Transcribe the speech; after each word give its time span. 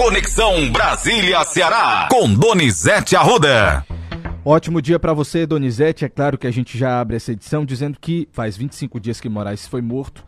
Conexão 0.00 0.72
Brasília-Ceará, 0.72 2.08
com 2.10 2.32
Donizete 2.32 3.14
Arruda. 3.14 3.84
Ótimo 4.42 4.80
dia 4.80 4.98
para 4.98 5.12
você, 5.12 5.44
Donizete. 5.44 6.06
É 6.06 6.08
claro 6.08 6.38
que 6.38 6.46
a 6.46 6.50
gente 6.50 6.78
já 6.78 6.98
abre 7.02 7.16
essa 7.16 7.32
edição 7.32 7.66
dizendo 7.66 8.00
que 8.00 8.26
faz 8.32 8.56
25 8.56 8.98
dias 8.98 9.20
que 9.20 9.28
Moraes 9.28 9.66
foi 9.66 9.82
morto 9.82 10.24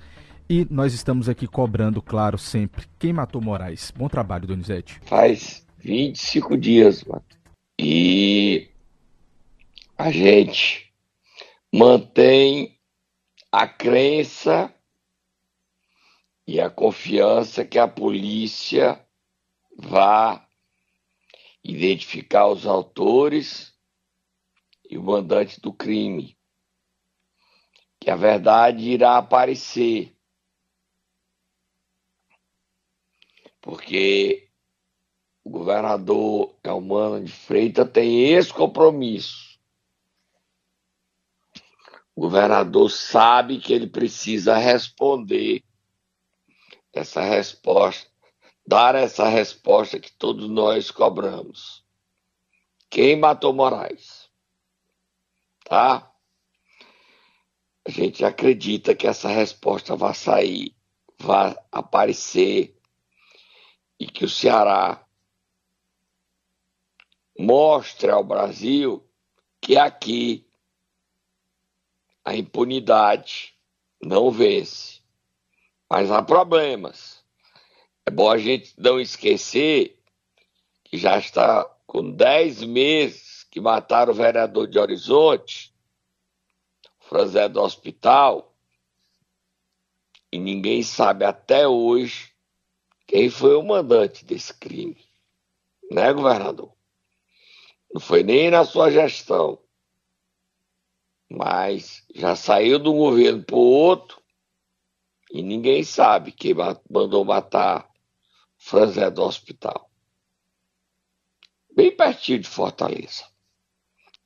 e 0.47 0.67
nós 0.71 0.93
estamos 0.93 1.27
aqui 1.27 1.47
cobrando, 1.47 2.03
claro, 2.03 2.37
sempre. 2.37 2.85
Quem 2.99 3.15
matou 3.15 3.41
Moraes? 3.41 3.91
Bom 3.97 4.11
trabalho, 4.11 4.47
Donizete. 4.47 5.01
Faz 5.07 5.67
25 5.79 6.55
dias, 6.59 7.03
mano. 7.05 7.25
E 7.81 8.69
a 9.97 10.11
gente 10.11 10.93
mantém 11.73 12.77
a 13.51 13.67
crença 13.67 14.71
e 16.47 16.61
a 16.61 16.69
confiança 16.69 17.65
que 17.65 17.79
a 17.79 17.89
polícia 17.89 19.01
vá 19.77 20.49
identificar 21.63 22.49
os 22.49 22.67
autores 22.67 23.73
e 24.89 24.99
o 24.99 25.03
mandante 25.03 25.61
do 25.61 25.73
crime. 25.73 26.37
Que 28.01 28.11
a 28.11 28.17
verdade 28.17 28.91
irá 28.91 29.17
aparecer. 29.17 30.17
Porque 33.61 34.51
o 35.45 35.51
governador 35.51 36.59
Elmano 36.63 37.25
de 37.25 37.33
Freitas 37.33 37.91
tem 37.91 38.33
esse 38.33 38.53
compromisso. 38.53 39.59
O 42.15 42.23
governador 42.23 42.91
sabe 42.91 43.59
que 43.59 43.73
ele 43.73 43.87
precisa 43.87 44.57
responder 44.57 45.65
essa 46.93 47.23
resposta, 47.23 48.12
dar 48.67 48.95
essa 48.95 49.29
resposta 49.29 49.99
que 49.99 50.13
todos 50.13 50.49
nós 50.49 50.91
cobramos. 50.91 51.85
Quem 52.89 53.17
matou 53.17 53.53
Moraes? 53.53 54.31
Tá? 55.65 56.13
A 57.85 57.91
gente 57.91 58.25
acredita 58.25 58.95
que 58.95 59.07
essa 59.07 59.29
resposta 59.29 59.97
vai 59.97 60.15
sair, 60.15 60.77
vai 61.19 61.57
aparecer 61.71 62.79
e 63.99 64.07
que 64.07 64.25
o 64.25 64.29
Ceará 64.29 65.05
mostre 67.39 68.11
ao 68.11 68.23
Brasil 68.23 69.09
que 69.61 69.77
aqui 69.77 70.47
a 72.25 72.35
impunidade 72.37 73.57
não 74.01 74.31
vence. 74.31 75.01
Mas 75.89 76.11
há 76.11 76.23
problemas. 76.23 77.22
É 78.05 78.11
bom 78.11 78.31
a 78.31 78.37
gente 78.37 78.75
não 78.77 79.01
esquecer 79.01 79.99
que 80.83 80.99
já 80.99 81.19
está 81.19 81.65
com 81.87 82.11
10 82.11 82.65
meses 82.65 83.45
que 83.51 83.61
mataram 83.61 84.13
o 84.13 84.17
vereador 84.17 84.67
de 84.67 84.79
Horizonte, 84.79 85.73
Franzé 86.99 87.49
do 87.49 87.61
hospital, 87.61 88.53
e 90.33 90.39
ninguém 90.39 90.83
sabe 90.83 91.25
até 91.25 91.69
hoje 91.69 92.33
quem 93.07 93.29
foi 93.29 93.55
o 93.55 93.63
mandante 93.63 94.25
desse 94.25 94.55
crime. 94.55 94.97
Né, 95.91 96.11
governador? 96.13 96.73
Não 97.93 98.01
foi 98.01 98.23
nem 98.23 98.51
na 98.51 98.65
sua 98.65 98.91
gestão. 98.91 99.59
Mas 101.31 102.03
já 102.15 102.35
saiu 102.35 102.79
de 102.79 102.89
um 102.89 102.97
governo 102.97 103.45
para 103.45 103.57
o 103.57 103.59
outro 103.59 104.23
e 105.31 105.43
ninguém 105.43 105.85
sabe 105.85 106.33
quem 106.33 106.55
mandou 106.91 107.25
matar 107.25 107.92
Franzé 108.65 109.11
do 109.11 109.23
hospital. 109.23 109.91
Bem 111.75 111.95
pertinho 111.95 112.39
de 112.39 112.49
Fortaleza. 112.49 113.25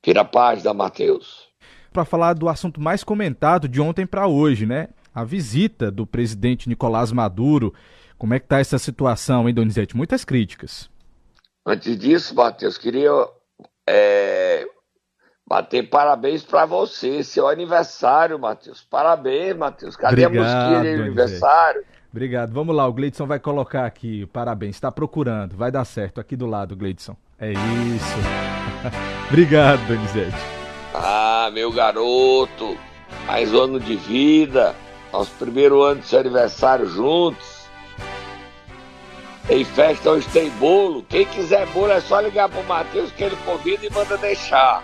Vira 0.05 0.21
a 0.21 0.25
página, 0.25 0.73
Matheus. 0.73 1.47
Para 1.91 2.05
falar 2.05 2.33
do 2.33 2.47
assunto 2.47 2.79
mais 2.79 3.03
comentado 3.03 3.67
de 3.67 3.81
ontem 3.81 4.05
para 4.05 4.27
hoje, 4.27 4.65
né? 4.65 4.89
A 5.13 5.23
visita 5.23 5.89
do 5.89 6.05
presidente 6.05 6.69
Nicolás 6.69 7.11
Maduro. 7.11 7.73
Como 8.17 8.33
é 8.33 8.39
que 8.39 8.47
tá 8.47 8.59
essa 8.59 8.77
situação, 8.77 9.49
hein, 9.49 9.55
Donizete? 9.55 9.97
Muitas 9.97 10.23
críticas. 10.23 10.89
Antes 11.65 11.97
disso, 11.97 12.35
Matheus, 12.35 12.77
queria 12.77 13.11
é, 13.89 14.67
Bater 15.47 15.89
parabéns 15.89 16.43
para 16.43 16.65
você, 16.65 17.23
seu 17.23 17.47
aniversário, 17.47 18.37
Matheus. 18.37 18.83
Parabéns, 18.83 19.55
Matheus. 19.55 19.95
Cadê 19.95 20.25
Obrigado, 20.25 20.45
a 20.45 20.59
musiquinha 20.59 20.95
de 20.95 21.01
aniversário? 21.01 21.85
Obrigado. 22.11 22.51
Vamos 22.53 22.75
lá, 22.75 22.87
o 22.87 22.93
Gleidson 22.93 23.25
vai 23.25 23.39
colocar 23.39 23.85
aqui. 23.85 24.25
Parabéns. 24.27 24.75
Está 24.75 24.91
procurando. 24.91 25.55
Vai 25.55 25.71
dar 25.71 25.85
certo. 25.85 26.19
Aqui 26.19 26.35
do 26.35 26.45
lado, 26.45 26.75
Gleidson. 26.75 27.15
É 27.39 27.51
isso. 27.51 28.17
Obrigado, 29.29 29.85
Donizete. 29.87 30.35
Ah, 30.93 31.49
meu 31.53 31.71
garoto. 31.71 32.77
Mais 33.25 33.53
um 33.53 33.61
ano 33.61 33.79
de 33.79 33.95
vida. 33.95 34.75
Nosso 35.11 35.31
primeiro 35.37 35.81
ano 35.83 36.01
de 36.01 36.07
seu 36.07 36.19
aniversário 36.19 36.87
juntos. 36.87 37.57
Tem 39.47 39.63
festa 39.63 40.11
hoje, 40.11 40.27
tem 40.29 40.49
bolo. 40.51 41.03
Quem 41.03 41.25
quiser 41.25 41.65
bolo 41.67 41.91
é 41.91 42.01
só 42.01 42.19
ligar 42.19 42.49
pro 42.49 42.63
Matheus 42.65 43.11
que 43.11 43.23
ele 43.23 43.35
convida 43.45 43.85
e 43.85 43.89
manda 43.89 44.17
deixar. 44.17 44.83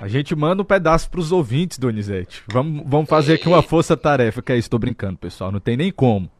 A 0.00 0.06
gente 0.06 0.36
manda 0.36 0.62
um 0.62 0.64
pedaço 0.64 1.10
pros 1.10 1.32
ouvintes, 1.32 1.78
Donizete. 1.78 2.42
Vamos, 2.48 2.84
vamos 2.86 3.08
fazer 3.08 3.34
aqui 3.34 3.48
uma 3.48 3.62
força-tarefa, 3.62 4.42
que 4.42 4.52
é 4.52 4.56
isso, 4.56 4.70
tô 4.70 4.78
brincando, 4.78 5.18
pessoal. 5.18 5.50
Não 5.50 5.60
tem 5.60 5.76
nem 5.76 5.90
como. 5.90 6.30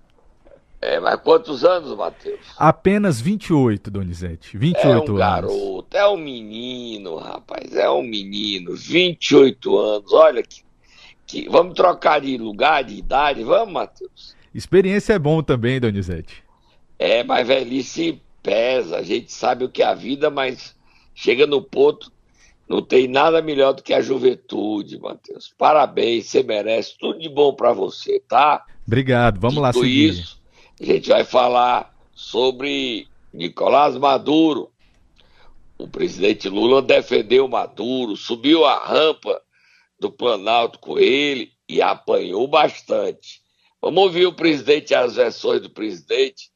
É, 0.85 1.01
mas 1.01 1.19
quantos 1.23 1.65
anos, 1.65 1.97
Matheus? 1.97 2.41
Apenas 2.59 3.19
28, 3.19 3.91
Donizete. 3.91 4.59
28 4.59 4.87
é 4.87 4.91
um 4.91 4.99
anos. 4.99 5.19
garoto, 5.19 5.97
é 5.97 6.07
um 6.07 6.17
menino, 6.19 7.17
rapaz. 7.17 7.75
É 7.75 7.89
um 7.89 8.03
menino. 8.03 8.77
28 8.77 9.79
anos. 9.79 10.13
Olha 10.13 10.43
que, 10.43 10.63
que. 11.27 11.49
Vamos 11.49 11.73
trocar 11.73 12.21
de 12.21 12.37
lugar, 12.37 12.85
de 12.85 12.97
idade, 12.97 13.43
vamos, 13.43 13.73
Matheus? 13.73 14.37
Experiência 14.55 15.15
é 15.15 15.19
bom 15.19 15.43
também, 15.43 15.81
Donizete. 15.81 16.45
É, 16.99 17.25
mas 17.25 17.49
velhice 17.49 18.21
pesa. 18.43 18.99
A 18.99 19.03
gente 19.03 19.33
sabe 19.33 19.65
o 19.65 19.71
que 19.71 19.83
é 19.83 19.87
a 19.87 19.95
vida, 19.95 20.29
mas 20.29 20.77
chega 21.15 21.47
no 21.47 21.63
ponto 21.63 22.13
não 22.69 22.83
tem 22.83 23.09
nada 23.09 23.41
melhor 23.41 23.73
do 23.73 23.83
que 23.83 23.93
a 23.95 24.01
juventude, 24.03 24.99
Matheus. 24.99 25.53
Parabéns, 25.57 26.27
você 26.27 26.43
merece 26.43 26.95
tudo 26.99 27.19
de 27.19 27.29
bom 27.29 27.55
para 27.55 27.73
você, 27.73 28.21
tá? 28.27 28.65
Obrigado, 28.87 29.39
vamos 29.39 29.55
Dito 29.55 29.63
lá 29.63 29.73
seguir. 29.73 30.09
isso, 30.11 30.44
a 30.81 30.85
gente 30.85 31.09
vai 31.09 31.25
falar 31.25 31.95
sobre 32.13 33.09
Nicolás 33.33 33.97
Maduro. 33.97 34.73
O 35.79 35.89
presidente 35.89 36.49
Lula 36.49 36.83
defendeu 36.83 37.49
Maduro, 37.49 38.17
subiu 38.17 38.65
a 38.65 38.85
rampa 38.85 39.41
do 39.99 40.11
Planalto 40.11 40.79
com 40.79 40.99
ele 40.99 41.53
e 41.69 41.81
apanhou 41.81 42.47
bastante. 42.47 43.43
Vamos 43.81 44.03
ouvir 44.03 44.27
o 44.27 44.35
presidente 44.35 44.95
as 44.95 45.17
versões 45.17 45.61
do 45.61 45.71
presidente. 45.71 46.51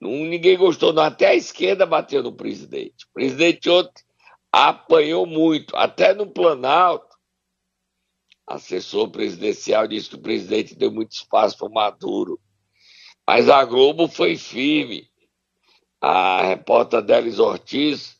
Ninguém 0.00 0.58
gostou, 0.58 0.92
não. 0.92 1.02
Até 1.02 1.28
a 1.28 1.34
esquerda 1.34 1.86
bateu 1.86 2.22
no 2.22 2.32
presidente. 2.32 3.06
O 3.06 3.12
presidente 3.14 3.68
ontem 3.70 4.04
apanhou 4.52 5.26
muito, 5.26 5.74
até 5.76 6.14
no 6.14 6.26
Planalto. 6.26 7.16
Assessor 8.46 9.10
presidencial 9.10 9.88
disse 9.88 10.10
que 10.10 10.16
o 10.16 10.20
presidente 10.20 10.74
deu 10.74 10.92
muito 10.92 11.12
espaço 11.12 11.58
para 11.58 11.68
Maduro. 11.68 12.40
Mas 13.26 13.48
a 13.48 13.64
Globo 13.64 14.06
foi 14.06 14.36
firme. 14.36 15.10
A 16.00 16.42
repórter 16.42 17.02
Delis 17.02 17.38
Ortiz 17.38 18.16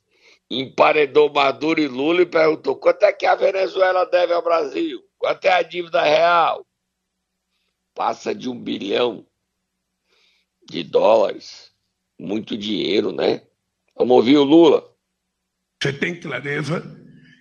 emparedou 0.51 1.33
Maduro 1.33 1.81
e 1.81 1.87
Lula 1.87 2.23
e 2.23 2.27
perguntou 2.27 2.77
quanto 2.77 3.05
é 3.05 3.13
que 3.13 3.27
a 3.27 3.35
Venezuela 3.35 4.05
deve 4.05 4.33
ao 4.33 4.43
Brasil? 4.43 5.03
Quanto 5.19 5.45
é 5.45 5.53
a 5.53 5.63
dívida 5.63 6.03
real? 6.03 6.67
Passa 7.95 8.35
de 8.35 8.49
um 8.49 8.59
bilhão 8.59 9.27
de 10.69 10.83
dólares. 10.83 11.73
Muito 12.19 12.57
dinheiro, 12.57 13.13
né? 13.13 13.43
Vamos 13.95 14.17
ouvir 14.17 14.37
o 14.37 14.45
Lula. 14.45 14.91
Você 15.83 15.93
tem 15.93 16.19
clareza 16.19 16.83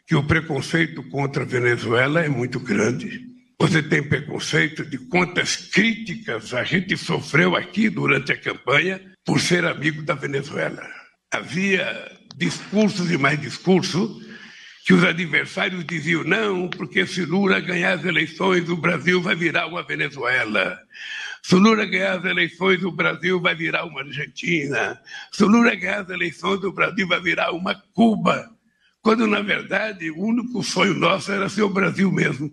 que 0.05 0.15
o 0.15 0.27
preconceito 0.27 1.07
contra 1.09 1.43
a 1.43 1.47
Venezuela 1.47 2.23
é 2.23 2.29
muito 2.29 2.59
grande. 2.59 3.34
Você 3.59 3.81
tem 3.81 4.03
preconceito 4.03 4.85
de 4.85 4.97
quantas 4.97 5.55
críticas 5.55 6.53
a 6.53 6.63
gente 6.63 6.97
sofreu 6.97 7.55
aqui 7.55 7.89
durante 7.89 8.31
a 8.31 8.37
campanha 8.37 9.01
por 9.23 9.39
ser 9.39 9.65
amigo 9.65 10.03
da 10.03 10.13
Venezuela. 10.13 10.85
Havia 11.31 12.11
discursos 12.35 13.09
e 13.09 13.17
mais 13.17 13.39
discursos 13.39 14.25
que 14.85 14.93
os 14.93 15.03
adversários 15.03 15.85
diziam: 15.85 16.23
não, 16.23 16.69
porque 16.69 17.07
se 17.07 17.25
Lula 17.25 17.59
ganhar 17.59 17.93
as 17.93 18.05
eleições, 18.05 18.69
o 18.69 18.77
Brasil 18.77 19.21
vai 19.21 19.35
virar 19.35 19.67
uma 19.67 19.83
Venezuela. 19.83 20.77
Se 21.41 21.55
Lula 21.55 21.85
ganhar 21.85 22.19
as 22.19 22.25
eleições, 22.25 22.83
o 22.83 22.91
Brasil 22.91 23.39
vai 23.39 23.55
virar 23.55 23.85
uma 23.85 24.01
Argentina. 24.01 24.99
Se 25.31 25.43
Lula 25.43 25.75
ganhar 25.75 26.01
as 26.01 26.09
eleições, 26.09 26.63
o 26.63 26.71
Brasil 26.71 27.07
vai 27.07 27.21
virar 27.21 27.51
uma 27.51 27.75
Cuba. 27.93 28.49
Quando, 29.01 29.27
na 29.27 29.41
verdade, 29.41 30.09
o 30.09 30.19
único 30.19 30.63
sonho 30.63 30.95
nosso 30.95 31.31
era 31.31 31.47
ser 31.47 31.61
o 31.61 31.69
Brasil 31.69 32.11
mesmo. 32.11 32.51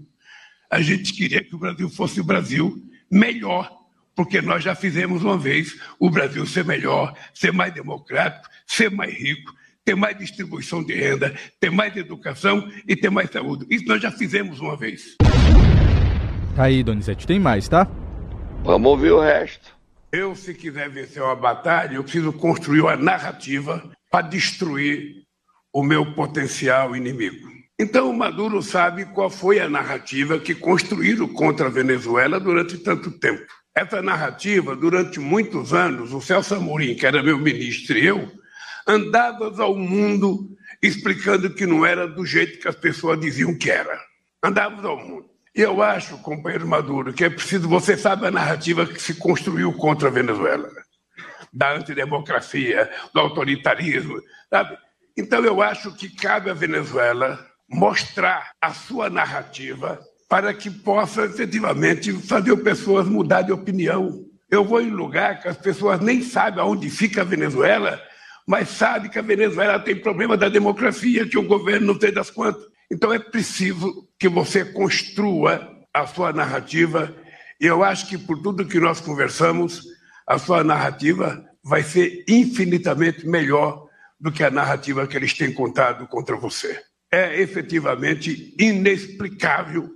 A 0.72 0.80
gente 0.80 1.12
queria 1.12 1.44
que 1.44 1.54
o 1.54 1.58
Brasil 1.58 1.86
fosse 1.90 2.18
o 2.18 2.24
Brasil 2.24 2.82
melhor, 3.10 3.70
porque 4.16 4.40
nós 4.40 4.64
já 4.64 4.74
fizemos 4.74 5.22
uma 5.22 5.36
vez 5.36 5.78
o 5.98 6.08
Brasil 6.08 6.46
ser 6.46 6.64
melhor, 6.64 7.14
ser 7.34 7.52
mais 7.52 7.74
democrático, 7.74 8.48
ser 8.66 8.90
mais 8.90 9.12
rico, 9.12 9.52
ter 9.84 9.94
mais 9.94 10.16
distribuição 10.16 10.82
de 10.82 10.94
renda, 10.94 11.34
ter 11.60 11.70
mais 11.70 11.94
educação 11.94 12.66
e 12.88 12.96
ter 12.96 13.10
mais 13.10 13.28
saúde. 13.28 13.66
Isso 13.68 13.84
nós 13.84 14.00
já 14.00 14.10
fizemos 14.10 14.60
uma 14.60 14.74
vez. 14.74 15.14
Tá 16.56 16.64
aí, 16.64 16.82
Donizete, 16.82 17.26
tem 17.26 17.38
mais, 17.38 17.68
tá? 17.68 17.86
Vamos 18.64 18.92
ouvir 18.92 19.12
o 19.12 19.20
resto. 19.20 19.76
Eu, 20.10 20.34
se 20.34 20.54
quiser 20.54 20.88
vencer 20.88 21.22
uma 21.22 21.36
batalha, 21.36 21.96
eu 21.96 22.02
preciso 22.02 22.32
construir 22.32 22.80
uma 22.80 22.96
narrativa 22.96 23.92
para 24.10 24.26
destruir 24.26 25.26
o 25.70 25.82
meu 25.82 26.14
potencial 26.14 26.96
inimigo. 26.96 27.61
Então, 27.82 28.12
Maduro 28.12 28.62
sabe 28.62 29.06
qual 29.06 29.28
foi 29.28 29.58
a 29.58 29.68
narrativa 29.68 30.38
que 30.38 30.54
construíram 30.54 31.26
contra 31.26 31.66
a 31.66 31.68
Venezuela 31.68 32.38
durante 32.38 32.78
tanto 32.78 33.10
tempo. 33.10 33.42
Essa 33.74 34.00
narrativa, 34.00 34.76
durante 34.76 35.18
muitos 35.18 35.74
anos, 35.74 36.12
o 36.12 36.20
Celso 36.20 36.54
Amorim, 36.54 36.94
que 36.94 37.04
era 37.04 37.24
meu 37.24 37.36
ministro, 37.36 37.98
e 37.98 38.06
eu, 38.06 38.30
andávamos 38.86 39.58
ao 39.58 39.74
mundo 39.74 40.48
explicando 40.80 41.52
que 41.52 41.66
não 41.66 41.84
era 41.84 42.06
do 42.06 42.24
jeito 42.24 42.60
que 42.60 42.68
as 42.68 42.76
pessoas 42.76 43.18
diziam 43.18 43.58
que 43.58 43.68
era. 43.68 43.98
Andávamos 44.40 44.84
ao 44.84 44.96
mundo. 45.04 45.26
E 45.52 45.60
eu 45.60 45.82
acho, 45.82 46.16
companheiro 46.18 46.68
Maduro, 46.68 47.12
que 47.12 47.24
é 47.24 47.30
preciso, 47.30 47.68
você 47.68 47.96
sabe 47.96 48.28
a 48.28 48.30
narrativa 48.30 48.86
que 48.86 49.02
se 49.02 49.14
construiu 49.14 49.72
contra 49.72 50.06
a 50.06 50.12
Venezuela, 50.12 50.70
da 51.52 51.74
antidemocracia, 51.74 52.88
do 53.12 53.18
autoritarismo, 53.18 54.22
sabe? 54.48 54.78
Então 55.18 55.44
eu 55.44 55.60
acho 55.60 55.92
que 55.96 56.08
cabe 56.08 56.48
à 56.48 56.54
Venezuela 56.54 57.50
mostrar 57.72 58.52
a 58.60 58.72
sua 58.72 59.08
narrativa 59.08 59.98
para 60.28 60.52
que 60.52 60.70
possa 60.70 61.24
efetivamente 61.24 62.12
fazer 62.12 62.56
pessoas 62.58 63.08
mudar 63.08 63.42
de 63.42 63.52
opinião. 63.52 64.24
Eu 64.50 64.64
vou 64.64 64.80
em 64.80 64.90
lugar 64.90 65.40
que 65.40 65.48
as 65.48 65.56
pessoas 65.56 66.00
nem 66.00 66.22
sabem 66.22 66.60
aonde 66.60 66.90
fica 66.90 67.22
a 67.22 67.24
Venezuela, 67.24 68.00
mas 68.46 68.68
sabem 68.68 69.10
que 69.10 69.18
a 69.18 69.22
Venezuela 69.22 69.78
tem 69.78 69.96
problema 69.96 70.36
da 70.36 70.48
democracia, 70.48 71.28
que 71.28 71.38
o 71.38 71.46
governo 71.46 71.86
não 71.88 71.98
tem 71.98 72.12
das 72.12 72.30
quantas. 72.30 72.62
Então 72.90 73.12
é 73.12 73.18
preciso 73.18 74.06
que 74.18 74.28
você 74.28 74.64
construa 74.64 75.70
a 75.94 76.06
sua 76.06 76.32
narrativa, 76.32 77.14
e 77.60 77.66
eu 77.66 77.82
acho 77.82 78.08
que 78.08 78.18
por 78.18 78.40
tudo 78.42 78.66
que 78.66 78.78
nós 78.78 79.00
conversamos, 79.00 79.82
a 80.26 80.38
sua 80.38 80.62
narrativa 80.62 81.42
vai 81.64 81.82
ser 81.82 82.24
infinitamente 82.28 83.26
melhor 83.26 83.86
do 84.20 84.30
que 84.30 84.44
a 84.44 84.50
narrativa 84.50 85.06
que 85.06 85.16
eles 85.16 85.32
têm 85.34 85.52
contado 85.52 86.06
contra 86.06 86.36
você. 86.36 86.80
É 87.12 87.40
efetivamente 87.40 88.54
inexplicável 88.58 89.90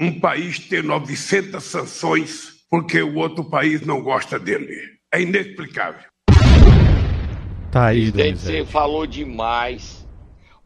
um 0.00 0.20
país 0.20 0.58
ter 0.58 0.84
900 0.84 1.62
sanções 1.62 2.64
porque 2.70 3.02
o 3.02 3.16
outro 3.16 3.44
país 3.44 3.80
não 3.82 4.02
gosta 4.02 4.38
dele. 4.38 4.76
É 5.12 5.20
inexplicável. 5.20 6.08
Tá 7.72 7.86
aí, 7.86 8.12
Presidente, 8.12 8.38
você 8.38 8.64
falou 8.64 9.06
demais 9.06 10.04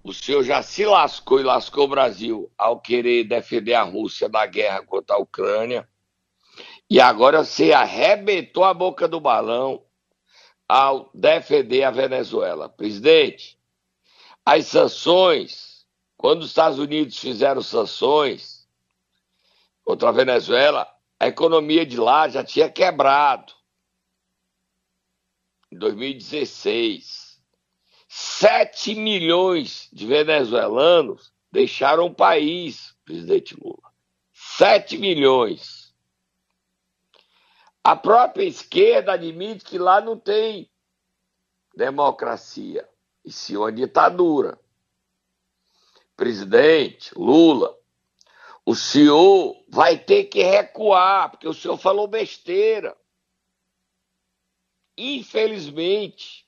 o 0.08 0.14
senhor 0.14 0.43
já 0.43 0.62
se 0.62 0.87
lascou 0.87 1.38
e 1.38 1.43
lascou 1.43 1.85
o 1.85 1.88
Brasil 1.88 2.50
ao 2.56 2.81
querer 2.81 3.25
defender 3.25 3.75
a 3.75 3.82
Rússia 3.82 4.26
da 4.26 4.46
guerra 4.46 4.82
contra 4.82 5.17
a 5.17 5.19
Ucrânia. 5.19 5.87
E 6.88 6.99
agora 6.99 7.44
você 7.44 7.73
arrebentou 7.73 8.64
a 8.64 8.73
boca 8.73 9.06
do 9.06 9.20
balão 9.20 9.82
ao 10.67 11.11
defender 11.12 11.82
a 11.82 11.91
Venezuela. 11.91 12.70
Presidente, 12.70 13.58
as 14.46 14.67
sanções, 14.67 15.68
quando 16.19 16.43
os 16.43 16.49
Estados 16.49 16.81
Unidos 16.81 17.17
fizeram 17.17 17.62
sanções 17.62 18.69
contra 19.85 20.09
a 20.09 20.12
Venezuela, 20.12 20.93
a 21.19 21.29
economia 21.29 21.87
de 21.87 21.97
lá 21.97 22.29
já 22.29 22.43
tinha 22.43 22.69
quebrado. 22.69 23.53
Em 25.70 25.79
2016. 25.79 27.41
7 28.09 28.97
milhões 28.97 29.88
de 29.93 30.06
venezuelanos 30.06 31.32
deixaram 31.53 32.06
o 32.06 32.15
país, 32.15 32.97
presidente 33.05 33.55
Lula. 33.55 33.93
7 34.32 34.99
milhões. 34.99 35.94
A 37.85 37.94
própria 37.94 38.44
esquerda 38.44 39.12
admite 39.12 39.65
que 39.65 39.79
lá 39.79 40.00
não 40.00 40.19
tem 40.19 40.69
democracia, 41.76 42.88
e 43.25 43.31
sim 43.31 43.56
uma 43.56 43.70
ditadura. 43.70 44.59
Presidente 46.19 47.17
Lula, 47.17 47.79
o 48.67 48.75
senhor 48.75 49.65
vai 49.69 49.97
ter 49.97 50.25
que 50.25 50.43
recuar, 50.43 51.31
porque 51.31 51.47
o 51.47 51.55
senhor 51.55 51.79
falou 51.79 52.09
besteira. 52.09 52.97
Infelizmente, 54.97 56.44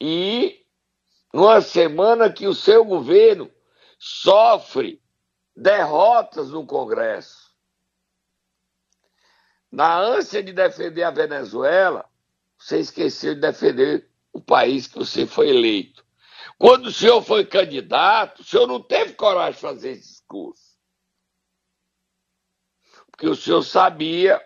e 0.00 0.66
numa 1.32 1.60
semana 1.60 2.32
que 2.32 2.48
o 2.48 2.54
seu 2.54 2.84
governo 2.84 3.48
sofre 3.96 5.00
derrotas 5.54 6.50
no 6.50 6.66
Congresso. 6.66 7.54
Na 9.70 9.96
ânsia 10.00 10.42
de 10.42 10.52
defender 10.52 11.04
a 11.04 11.12
Venezuela, 11.12 12.10
você 12.58 12.80
esqueceu 12.80 13.36
de 13.36 13.40
defender 13.40 14.10
o 14.32 14.40
país 14.40 14.88
que 14.88 14.98
você 14.98 15.24
foi 15.26 15.50
eleito. 15.50 16.05
Quando 16.58 16.86
o 16.86 16.92
senhor 16.92 17.22
foi 17.22 17.44
candidato, 17.44 18.40
o 18.40 18.44
senhor 18.44 18.66
não 18.66 18.82
teve 18.82 19.14
coragem 19.14 19.54
de 19.54 19.60
fazer 19.60 19.90
esse 19.90 20.08
discurso. 20.08 20.76
Porque 23.10 23.28
o 23.28 23.36
senhor 23.36 23.62
sabia 23.62 24.42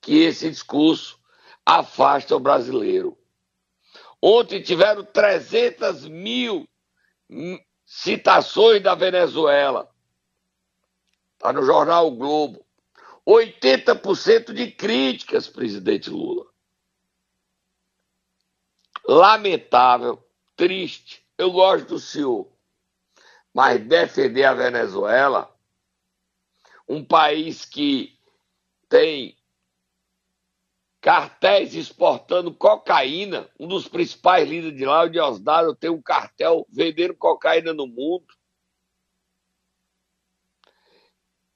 que 0.00 0.22
esse 0.22 0.48
discurso 0.48 1.18
afasta 1.64 2.34
o 2.36 2.40
brasileiro. 2.40 3.18
Ontem 4.22 4.62
tiveram 4.62 5.04
300 5.04 6.06
mil 6.08 6.68
citações 7.84 8.82
da 8.82 8.94
Venezuela. 8.94 9.90
Está 11.34 11.52
no 11.52 11.62
jornal 11.62 12.08
o 12.08 12.16
Globo. 12.16 12.64
80% 13.26 14.52
de 14.52 14.70
críticas, 14.70 15.48
presidente 15.48 16.08
Lula. 16.08 16.46
Lamentável, 19.06 20.25
triste. 20.56 21.24
Eu 21.38 21.52
gosto 21.52 21.86
do 21.88 21.98
senhor. 21.98 22.50
Mas 23.54 23.86
defender 23.86 24.44
a 24.44 24.54
Venezuela, 24.54 25.54
um 26.88 27.04
país 27.04 27.64
que 27.64 28.18
tem 28.88 29.36
cartéis 31.06 31.74
exportando 31.74 32.52
cocaína. 32.52 33.48
Um 33.58 33.68
dos 33.68 33.86
principais 33.86 34.48
líderes 34.48 34.76
de 34.76 34.84
lá, 34.84 35.04
o 35.04 35.08
Diosdado, 35.08 35.76
tem 35.76 35.88
um 35.88 36.02
cartel 36.02 36.66
vendendo 36.68 37.14
cocaína 37.14 37.72
no 37.72 37.86
mundo. 37.86 38.26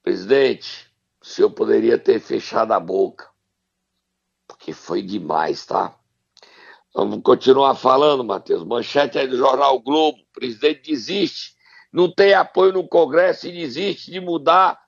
Presidente, 0.03 0.91
o 1.21 1.27
senhor 1.27 1.51
poderia 1.51 1.99
ter 1.99 2.21
fechado 2.21 2.73
a 2.73 2.81
boca, 2.81 3.29
porque 4.47 4.73
foi 4.73 5.03
demais, 5.03 5.67
tá? 5.67 6.00
Vamos 6.95 7.21
continuar 7.23 7.75
falando, 7.77 8.25
Matheus. 8.25 8.65
Manchete 8.65 9.19
aí 9.19 9.27
do 9.29 9.37
jornal 9.37 9.79
Globo. 9.81 10.19
O 10.19 10.41
presidente 10.41 10.91
desiste, 10.91 11.55
não 11.93 12.13
tem 12.13 12.35
apoio 12.35 12.73
no 12.73 12.87
Congresso 12.87 13.47
e 13.47 13.53
desiste 13.53 14.11
de 14.11 14.21
mudar 14.21 14.79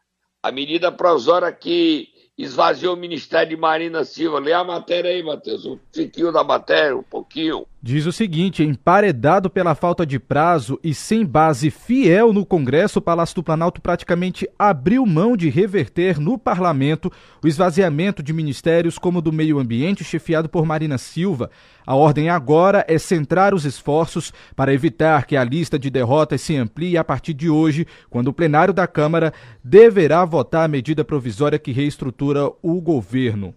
a 0.42 0.50
medida 0.50 0.90
provisória 0.90 1.52
que 1.52 2.08
esvaziou 2.36 2.94
o 2.94 2.98
Ministério 2.98 3.50
de 3.50 3.56
Marina 3.56 4.04
Silva. 4.04 4.40
Lê 4.40 4.52
a 4.52 4.64
matéria 4.64 5.10
aí, 5.10 5.22
Matheus, 5.22 5.64
um 5.64 5.78
tiquinho 5.92 6.32
da 6.32 6.42
matéria, 6.42 6.96
um 6.96 7.02
pouquinho. 7.02 7.66
Diz 7.84 8.06
o 8.06 8.12
seguinte: 8.12 8.62
emparedado 8.62 9.50
pela 9.50 9.74
falta 9.74 10.06
de 10.06 10.16
prazo 10.16 10.78
e 10.84 10.94
sem 10.94 11.26
base 11.26 11.68
fiel 11.68 12.32
no 12.32 12.46
Congresso, 12.46 13.00
o 13.00 13.02
Palácio 13.02 13.34
do 13.34 13.42
Planalto 13.42 13.80
praticamente 13.80 14.48
abriu 14.56 15.04
mão 15.04 15.36
de 15.36 15.50
reverter 15.50 16.20
no 16.20 16.38
parlamento 16.38 17.10
o 17.42 17.48
esvaziamento 17.48 18.22
de 18.22 18.32
ministérios 18.32 18.98
como 18.98 19.18
o 19.18 19.22
do 19.22 19.32
Meio 19.32 19.58
Ambiente, 19.58 20.04
chefiado 20.04 20.48
por 20.48 20.64
Marina 20.64 20.96
Silva. 20.96 21.50
A 21.84 21.96
ordem 21.96 22.30
agora 22.30 22.84
é 22.86 22.96
centrar 22.98 23.52
os 23.52 23.64
esforços 23.64 24.32
para 24.54 24.72
evitar 24.72 25.26
que 25.26 25.36
a 25.36 25.42
lista 25.42 25.76
de 25.76 25.90
derrotas 25.90 26.40
se 26.40 26.54
amplie 26.54 26.96
a 26.96 27.02
partir 27.02 27.34
de 27.34 27.50
hoje, 27.50 27.84
quando 28.08 28.28
o 28.28 28.32
plenário 28.32 28.72
da 28.72 28.86
Câmara 28.86 29.34
deverá 29.64 30.24
votar 30.24 30.66
a 30.66 30.68
medida 30.68 31.04
provisória 31.04 31.58
que 31.58 31.72
reestrutura 31.72 32.48
o 32.62 32.80
governo. 32.80 33.52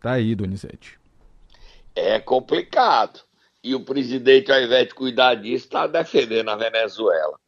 Tá 0.00 0.12
aí, 0.12 0.34
Donizete. 0.34 0.98
É 1.94 2.18
complicado 2.18 3.27
e 3.68 3.74
o 3.74 3.84
presidente, 3.84 4.50
ao 4.50 4.62
invés 4.62 4.88
de 4.88 4.94
cuidar 4.94 5.34
disso, 5.34 5.66
está 5.66 5.86
defendendo 5.86 6.48
a 6.48 6.56
Venezuela. 6.56 7.38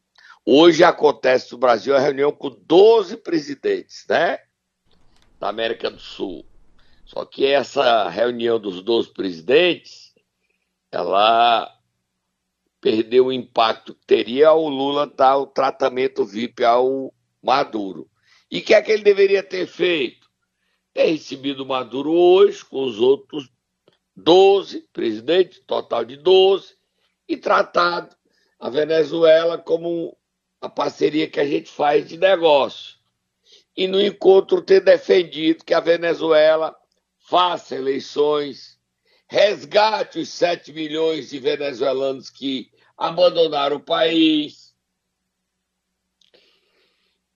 Hoje 0.45 0.83
acontece 0.83 1.51
no 1.51 1.57
Brasil 1.57 1.95
a 1.95 1.99
reunião 1.99 2.31
com 2.31 2.49
12 2.49 3.17
presidentes, 3.17 4.05
né? 4.07 4.39
Da 5.39 5.49
América 5.49 5.89
do 5.89 5.99
Sul. 5.99 6.45
Só 7.05 7.25
que 7.25 7.45
essa 7.45 8.07
reunião 8.07 8.59
dos 8.59 8.83
12 8.83 9.13
presidentes, 9.13 10.13
ela 10.91 11.67
perdeu 12.79 13.27
o 13.27 13.33
impacto 13.33 13.95
que 13.95 14.05
teria 14.05 14.49
ao 14.49 14.67
Lula 14.67 15.07
dar 15.07 15.37
o 15.37 15.47
tratamento 15.47 16.23
VIP 16.23 16.63
ao 16.63 17.13
Maduro. 17.41 18.07
E 18.49 18.59
o 18.59 18.63
que 18.63 18.73
é 18.75 18.81
que 18.81 18.91
ele 18.91 19.03
deveria 19.03 19.41
ter 19.41 19.65
feito? 19.65 20.21
ter 20.93 21.05
recebido 21.05 21.65
Maduro 21.65 22.11
hoje 22.11 22.63
com 22.65 22.83
os 22.83 22.99
outros 22.99 23.49
12 24.23 24.87
presidentes, 24.93 25.61
total 25.65 26.05
de 26.05 26.17
12, 26.17 26.75
e 27.27 27.37
tratado 27.37 28.15
a 28.59 28.69
Venezuela 28.69 29.57
como 29.57 30.17
a 30.59 30.69
parceria 30.69 31.29
que 31.29 31.39
a 31.39 31.45
gente 31.45 31.69
faz 31.69 32.07
de 32.07 32.17
negócio. 32.17 32.97
E 33.75 33.87
no 33.87 34.01
encontro 34.01 34.61
ter 34.61 34.81
defendido 34.81 35.63
que 35.63 35.73
a 35.73 35.79
Venezuela 35.79 36.75
faça 37.17 37.75
eleições, 37.75 38.79
resgate 39.27 40.19
os 40.19 40.29
7 40.29 40.73
milhões 40.73 41.29
de 41.29 41.39
venezuelanos 41.39 42.29
que 42.29 42.69
abandonaram 42.97 43.77
o 43.77 43.83
país 43.83 44.75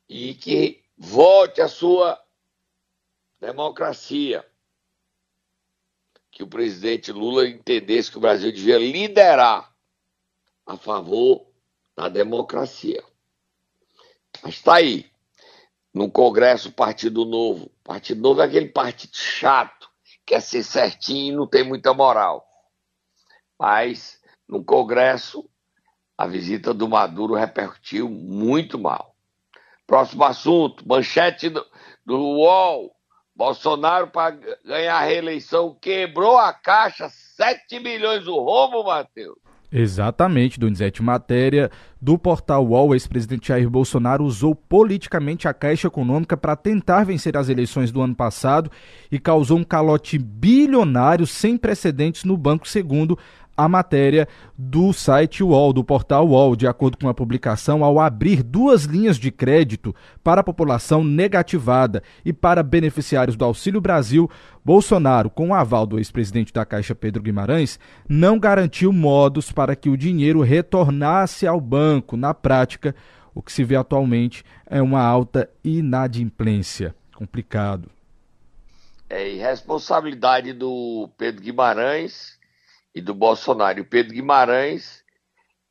e 0.08 0.36
que 0.36 0.84
volte 0.98 1.62
a 1.62 1.68
sua 1.68 2.22
democracia. 3.40 4.46
Que 6.36 6.44
o 6.44 6.48
presidente 6.48 7.14
Lula 7.14 7.48
entendesse 7.48 8.12
que 8.12 8.18
o 8.18 8.22
Brasil 8.22 8.52
devia 8.52 8.78
liderar 8.78 9.74
a 10.66 10.76
favor 10.76 11.48
da 11.96 12.10
democracia. 12.10 13.02
Mas 14.44 14.56
está 14.56 14.76
aí. 14.76 15.10
No 15.94 16.12
Congresso, 16.12 16.74
Partido 16.74 17.24
Novo. 17.24 17.72
Partido 17.82 18.22
Novo 18.22 18.42
é 18.42 18.46
aquele 18.46 18.68
partido 18.68 19.16
chato, 19.16 19.90
quer 20.26 20.42
ser 20.42 20.62
certinho 20.62 21.34
e 21.34 21.36
não 21.38 21.48
tem 21.48 21.64
muita 21.64 21.94
moral. 21.94 22.46
Mas 23.58 24.22
no 24.48 24.62
Congresso, 24.64 25.50
a 26.18 26.28
visita 26.28 26.74
do 26.74 26.88
Maduro 26.88 27.34
repercutiu 27.34 28.10
muito 28.10 28.78
mal. 28.78 29.16
Próximo 29.88 30.24
assunto, 30.24 30.88
manchete 30.88 31.50
do, 31.50 31.66
do 32.06 32.18
UOL. 32.18 32.95
Bolsonaro, 33.36 34.08
para 34.08 34.38
ganhar 34.64 34.96
a 34.96 35.06
reeleição, 35.06 35.76
quebrou 35.80 36.38
a 36.38 36.54
caixa 36.54 37.10
7 37.10 37.80
milhões 37.80 38.28
o 38.28 38.40
rombo, 38.40 38.84
Matheus. 38.86 39.36
Exatamente, 39.72 40.58
Donizete. 40.58 41.04
Matéria 41.04 41.70
do 42.02 42.18
portal 42.18 42.66
UOL, 42.66 42.94
ex-presidente 42.94 43.50
Jair 43.50 43.70
Bolsonaro 43.70 44.24
usou 44.24 44.56
politicamente 44.56 45.50
a 45.50 45.54
Caixa 45.54 45.88
Econômica 45.88 46.38
para 46.38 46.56
tentar 46.56 47.04
vencer 47.04 47.36
as 47.36 47.50
eleições 47.50 47.92
do 47.92 48.02
ano 48.02 48.16
passado 48.16 48.72
e 49.12 49.20
causou 49.20 49.58
um 49.58 49.66
calote 49.66 50.18
bilionário 50.18 51.28
sem 51.28 51.58
precedentes 51.58 52.24
no 52.24 52.38
banco, 52.38 52.66
segundo 52.66 53.20
a 53.58 53.68
matéria 53.70 54.28
do 54.58 54.92
site 54.92 55.44
UOL, 55.44 55.72
do 55.72 55.84
portal 55.84 56.28
UOL, 56.28 56.56
de 56.56 56.68
acordo 56.68 56.98
com 56.98 57.08
a 57.08 57.14
publicação, 57.14 57.84
ao 57.84 58.00
abrir 58.00 58.44
duas 58.44 58.84
linhas 58.84 59.18
de 59.18 59.32
crédito 59.32 59.96
para 60.24 60.42
a 60.42 60.44
população 60.44 61.04
negativada 61.04 62.04
e 62.24 62.34
para 62.34 62.64
beneficiários 62.64 63.38
do 63.38 63.46
Auxílio 63.46 63.80
Brasil, 63.80 64.30
Bolsonaro, 64.64 65.30
com 65.30 65.50
o 65.50 65.54
aval 65.54 65.86
do 65.86 65.98
ex-presidente 65.98 66.52
da 66.52 66.66
Caixa 66.66 66.96
Pedro 66.96 67.22
Guimarães, 67.22 67.80
não 68.10 68.38
garantiu 68.38 68.92
modos 68.92 69.52
para 69.52 69.76
que 69.76 69.90
o 69.90 69.98
dinheiro 69.98 70.42
retornasse 70.42 71.48
ao 71.48 71.62
banco. 71.62 72.18
Na 72.18 72.34
prática, 72.34 72.96
o 73.34 73.42
que 73.42 73.52
se 73.52 73.64
vê 73.64 73.76
atualmente 73.76 74.44
é 74.66 74.82
uma 74.82 75.02
alta 75.02 75.50
inadimplência. 75.64 76.96
Complicado. 77.16 77.90
É 79.10 79.30
irresponsabilidade 79.30 80.52
do 80.52 81.10
Pedro 81.18 81.42
Guimarães 81.42 82.36
e 82.96 83.02
do 83.02 83.14
Bolsonaro. 83.14 83.82
O 83.82 83.86
Pedro 83.86 84.14
Guimarães 84.14 85.04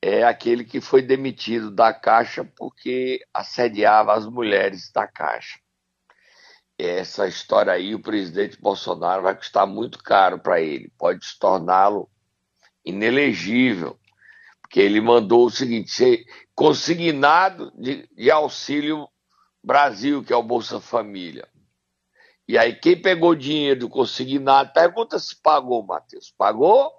é 0.02 0.22
aquele 0.22 0.62
que 0.62 0.82
foi 0.82 1.00
demitido 1.00 1.70
da 1.70 1.94
Caixa 1.94 2.44
porque 2.44 3.24
assediava 3.32 4.12
as 4.12 4.26
mulheres 4.26 4.92
da 4.92 5.08
Caixa. 5.08 5.58
Essa 6.78 7.26
história 7.26 7.72
aí, 7.72 7.94
o 7.94 8.02
presidente 8.02 8.60
Bolsonaro 8.60 9.22
vai 9.22 9.34
custar 9.34 9.66
muito 9.66 10.02
caro 10.02 10.38
para 10.38 10.60
ele, 10.60 10.92
pode 10.98 11.24
se 11.24 11.38
torná-lo 11.38 12.10
inelegível, 12.84 13.98
porque 14.60 14.80
ele 14.80 15.00
mandou 15.00 15.46
o 15.46 15.50
seguinte: 15.50 15.90
ser 15.90 16.24
consignado 16.54 17.72
de, 17.76 18.08
de 18.12 18.30
auxílio 18.30 19.08
Brasil, 19.62 20.22
que 20.22 20.32
é 20.32 20.36
o 20.36 20.42
Bolsa 20.42 20.80
Família. 20.80 21.48
E 22.46 22.58
aí, 22.58 22.74
quem 22.74 23.00
pegou 23.00 23.34
dinheiro 23.36 23.80
do 23.80 23.88
consignado, 23.88 24.72
pergunta 24.74 25.18
se 25.18 25.40
pagou, 25.40 25.82
Matheus. 25.82 26.34
Pagou? 26.36 26.92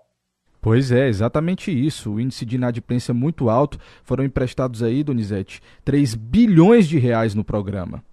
Pois 0.66 0.92
é, 0.92 1.08
exatamente 1.08 1.70
isso. 1.70 2.14
O 2.14 2.20
índice 2.20 2.44
de 2.44 2.56
inadimplência 2.56 3.12
é 3.12 3.14
muito 3.14 3.52
alto. 3.52 3.78
Foram 4.04 4.24
emprestados 4.24 4.82
aí, 4.82 5.04
Donizete, 5.04 5.62
3 5.84 6.16
bilhões 6.16 6.88
de 6.88 6.98
reais 6.98 7.36
no 7.36 7.44
programa. 7.44 8.04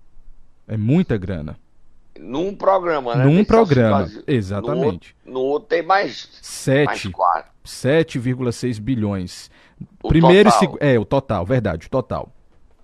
É 0.68 0.76
muita 0.76 1.16
grana. 1.16 1.58
Num 2.20 2.54
programa, 2.54 3.16
né? 3.16 3.24
Num 3.24 3.42
programa, 3.42 4.06
exatamente. 4.26 5.16
No 5.24 5.32
outro, 5.32 5.40
no 5.40 5.40
outro, 5.40 5.68
tem 5.70 5.82
mais 5.82 6.28
7, 6.42 7.10
7,6 7.64 8.78
bilhões. 8.78 9.50
O 10.02 10.08
primeiro 10.08 10.50
total. 10.50 10.78
E, 10.78 10.86
é, 10.86 10.98
o 10.98 11.06
total, 11.06 11.46
verdade, 11.46 11.86
o 11.86 11.90
total. 11.90 12.30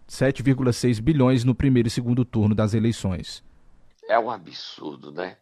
7,6 0.09 0.99
bilhões 0.99 1.45
no 1.45 1.55
primeiro 1.55 1.89
e 1.89 1.91
segundo 1.91 2.25
turno 2.25 2.55
das 2.55 2.73
eleições. 2.73 3.45
É 4.09 4.19
um 4.19 4.31
absurdo, 4.31 5.13
né? 5.13 5.37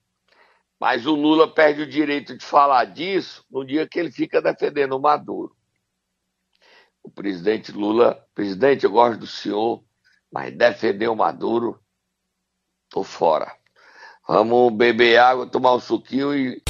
Mas 0.79 1.07
o 1.07 1.15
Lula 1.15 1.49
perde 1.49 1.83
o 1.83 1.87
direito 1.87 2.37
de 2.37 2.45
falar 2.45 2.85
disso 2.85 3.45
no 3.51 3.65
dia 3.65 3.89
que 3.89 3.99
ele 3.99 4.11
fica 4.11 4.43
defendendo 4.43 4.93
o 4.93 5.01
Maduro. 5.01 5.57
O 7.03 7.11
presidente 7.11 7.73
Lula, 7.73 8.23
presidente, 8.35 8.85
eu 8.85 8.91
gosto 8.91 9.21
do 9.21 9.27
senhor, 9.27 9.83
mas 10.31 10.55
defender 10.55 11.09
o 11.09 11.17
Maduro, 11.17 11.79
tô 12.91 13.03
fora. 13.03 13.51
Vamos 14.29 14.73
beber 14.75 15.19
água, 15.19 15.47
tomar 15.47 15.75
um 15.75 15.81
suquinho 15.81 16.35
e. 16.35 16.61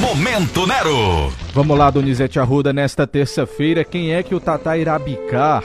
Momento 0.00 0.66
Nero! 0.66 1.30
Vamos 1.54 1.78
lá, 1.78 1.88
Donizete 1.88 2.40
Arruda, 2.40 2.72
nesta 2.72 3.06
terça-feira, 3.06 3.84
quem 3.84 4.12
é 4.12 4.22
que 4.22 4.34
o 4.34 4.40
Tatá 4.40 4.76
irá 4.76 4.98
bicar? 4.98 5.62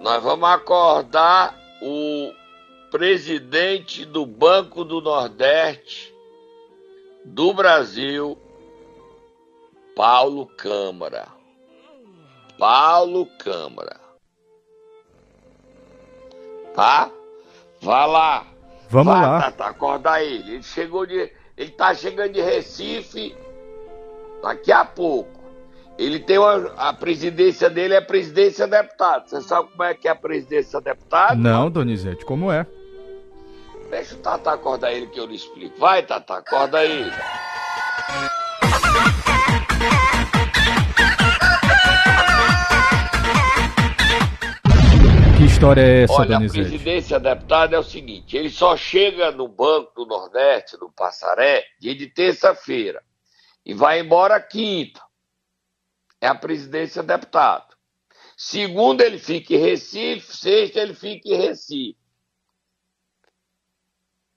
Nós 0.00 0.22
vamos 0.22 0.48
acordar 0.48 1.56
o 1.80 2.32
presidente 2.90 4.04
do 4.04 4.26
Banco 4.26 4.84
do 4.84 5.00
Nordeste 5.00 6.09
do 7.24 7.52
Brasil, 7.52 8.38
Paulo 9.94 10.46
Câmara. 10.46 11.28
Paulo 12.58 13.26
Câmara. 13.38 13.98
Tá? 16.74 17.10
Vá 17.80 18.06
lá. 18.06 18.46
Vamos 18.88 19.14
Vá, 19.14 19.20
lá. 19.20 19.40
Tá, 19.40 19.50
tá, 19.52 19.66
acorda 19.68 20.22
ele. 20.22 20.54
Ele 20.54 20.62
chegou 20.62 21.06
de. 21.06 21.32
Ele 21.56 21.70
tá 21.70 21.94
chegando 21.94 22.32
de 22.32 22.40
Recife 22.40 23.36
daqui 24.42 24.72
a 24.72 24.84
pouco. 24.84 25.40
Ele 25.98 26.18
tem 26.18 26.38
uma, 26.38 26.72
a 26.76 26.94
presidência 26.94 27.68
dele 27.68 27.94
é 27.94 28.00
presidência 28.00 28.66
deputado. 28.66 29.28
Você 29.28 29.42
sabe 29.42 29.70
como 29.70 29.82
é 29.82 29.92
que 29.94 30.08
é 30.08 30.10
a 30.10 30.16
presidência 30.16 30.80
deputado? 30.80 31.36
Não, 31.38 31.70
Donizete, 31.70 32.24
como 32.24 32.50
é? 32.50 32.66
Deixa 33.90 34.14
o 34.14 34.18
Tata 34.18 34.52
acordar 34.52 34.92
ele 34.92 35.08
que 35.08 35.18
eu 35.18 35.26
lhe 35.26 35.34
explico. 35.34 35.76
Vai, 35.76 36.06
Tata, 36.06 36.34
acorda 36.34 36.84
ele. 36.84 37.10
Que 45.36 45.44
história 45.44 45.80
é 45.80 46.02
essa, 46.04 46.12
Olha, 46.12 46.36
Donizete? 46.36 46.60
a 46.60 46.62
presidência 46.62 47.18
deputada 47.18 47.74
é 47.74 47.78
o 47.80 47.82
seguinte: 47.82 48.36
ele 48.36 48.48
só 48.48 48.76
chega 48.76 49.32
no 49.32 49.48
Banco 49.48 49.92
do 49.96 50.06
Nordeste, 50.06 50.76
no 50.80 50.92
Passaré, 50.92 51.64
dia 51.80 51.94
de 51.96 52.06
terça-feira 52.06 53.02
e 53.66 53.74
vai 53.74 53.98
embora 53.98 54.40
quinta. 54.40 55.02
É 56.20 56.28
a 56.28 56.34
presidência 56.34 57.02
deputado. 57.02 57.74
Segunda, 58.36 59.04
ele 59.04 59.18
fica 59.18 59.54
em 59.54 59.58
Recife. 59.58 60.36
Sexta, 60.36 60.78
ele 60.78 60.94
fica 60.94 61.28
em 61.28 61.36
Recife 61.36 62.00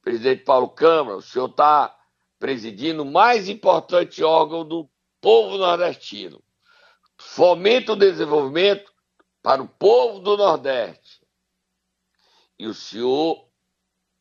presidente 0.04 0.44
Paulo 0.44 0.70
Câmara, 0.70 1.18
o 1.18 1.22
senhor 1.22 1.50
está 1.50 1.98
presidindo 2.38 3.04
o 3.04 3.12
mais 3.12 3.48
importante 3.48 4.22
órgão 4.22 4.68
do 4.68 4.88
povo 5.22 5.58
nordestino. 5.58 6.44
Fomenta 7.18 7.94
o 7.94 7.96
desenvolvimento 7.96 8.94
para 9.42 9.64
o 9.64 9.68
povo 9.68 10.20
do 10.20 10.36
Nordeste. 10.36 11.26
E 12.60 12.68
o 12.68 12.74
senhor 12.74 13.48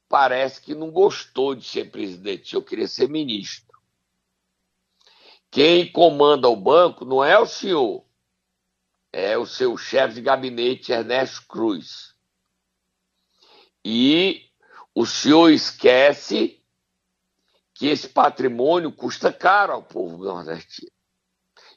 parece 0.08 0.62
que 0.62 0.74
não 0.74 0.90
gostou 0.90 1.54
de 1.54 1.64
ser 1.64 1.90
presidente, 1.90 2.42
o 2.42 2.50
senhor 2.50 2.62
queria 2.62 2.86
ser 2.86 3.08
ministro. 3.08 3.76
Quem 5.50 5.90
comanda 5.90 6.48
o 6.48 6.56
banco 6.56 7.04
não 7.04 7.24
é 7.24 7.38
o 7.38 7.46
senhor, 7.46 8.06
é 9.12 9.36
o 9.36 9.46
seu 9.46 9.76
chefe 9.76 10.14
de 10.14 10.22
gabinete, 10.22 10.92
Ernesto 10.92 11.46
Cruz. 11.46 12.14
E 13.84 14.51
o 14.94 15.06
senhor 15.06 15.50
esquece 15.50 16.62
que 17.74 17.86
esse 17.86 18.08
patrimônio 18.08 18.92
custa 18.92 19.32
caro 19.32 19.72
ao 19.72 19.82
povo 19.82 20.22
nordestino. 20.22 20.92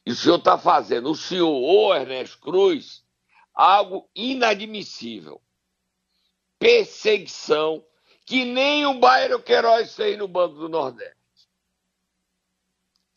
E 0.06 0.12
o 0.12 0.16
senhor 0.16 0.38
está 0.38 0.58
fazendo, 0.58 1.10
o 1.10 1.16
senhor, 1.16 1.50
ou 1.50 1.96
Ernesto 1.96 2.40
Cruz, 2.40 3.04
algo 3.54 4.08
inadmissível. 4.14 5.42
Perseguição 6.60 7.84
que 8.26 8.44
nem 8.44 8.86
o 8.86 9.00
Bairro 9.00 9.42
Queiroz 9.42 9.96
fez 9.96 10.18
no 10.18 10.28
Banco 10.28 10.56
do 10.56 10.70
Nordeste. 10.70 11.16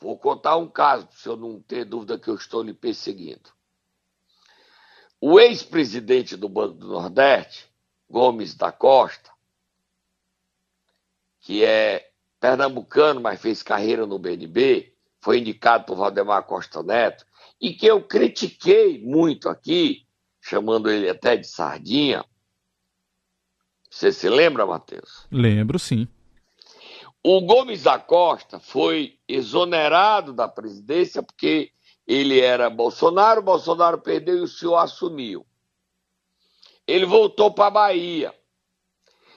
Vou 0.01 0.17
contar 0.17 0.57
um 0.57 0.69
caso, 0.69 1.07
para 1.07 1.15
o 1.15 1.19
senhor 1.19 1.37
não 1.37 1.61
ter 1.61 1.85
dúvida 1.85 2.19
que 2.19 2.29
eu 2.29 2.37
estou 2.37 2.63
lhe 2.63 2.73
perseguindo. 2.73 3.51
O 5.21 5.41
ex-presidente 5.41 6.37
do 6.37 6.49
Banco 6.49 6.75
do 6.75 6.89
Nordeste, 6.89 7.69
Gomes 8.09 8.55
da 8.55 8.71
Costa, 8.71 9.31
que 11.49 11.65
é 11.65 12.11
pernambucano, 12.39 13.23
mas 13.23 13.41
fez 13.41 13.63
carreira 13.63 14.05
no 14.05 14.19
BNB, 14.19 14.93
foi 15.19 15.39
indicado 15.39 15.87
por 15.87 15.97
Valdemar 15.97 16.43
Costa 16.43 16.83
Neto, 16.83 17.25
e 17.59 17.73
que 17.73 17.87
eu 17.87 18.03
critiquei 18.03 19.03
muito 19.03 19.49
aqui, 19.49 20.07
chamando 20.43 20.91
ele 20.91 21.09
até 21.09 21.39
de 21.39 21.47
sardinha. 21.47 22.23
Você 23.91 24.13
se 24.13 24.29
lembra, 24.29 24.67
Matheus? 24.67 25.27
Lembro, 25.33 25.79
sim. 25.79 26.07
O 27.25 27.41
Gomes 27.41 27.85
da 27.85 27.99
Costa 27.99 28.61
foi 28.61 29.19
exonerado 29.27 30.35
da 30.35 30.47
presidência 30.47 31.23
porque 31.23 31.73
ele 32.07 32.41
era 32.41 32.69
Bolsonaro, 32.69 33.41
Bolsonaro 33.41 34.03
perdeu 34.03 34.37
e 34.37 34.43
o 34.43 34.47
senhor 34.47 34.77
assumiu. 34.77 35.47
Ele 36.87 37.07
voltou 37.07 37.51
para 37.51 37.69
a 37.69 37.71
Bahia. 37.71 38.35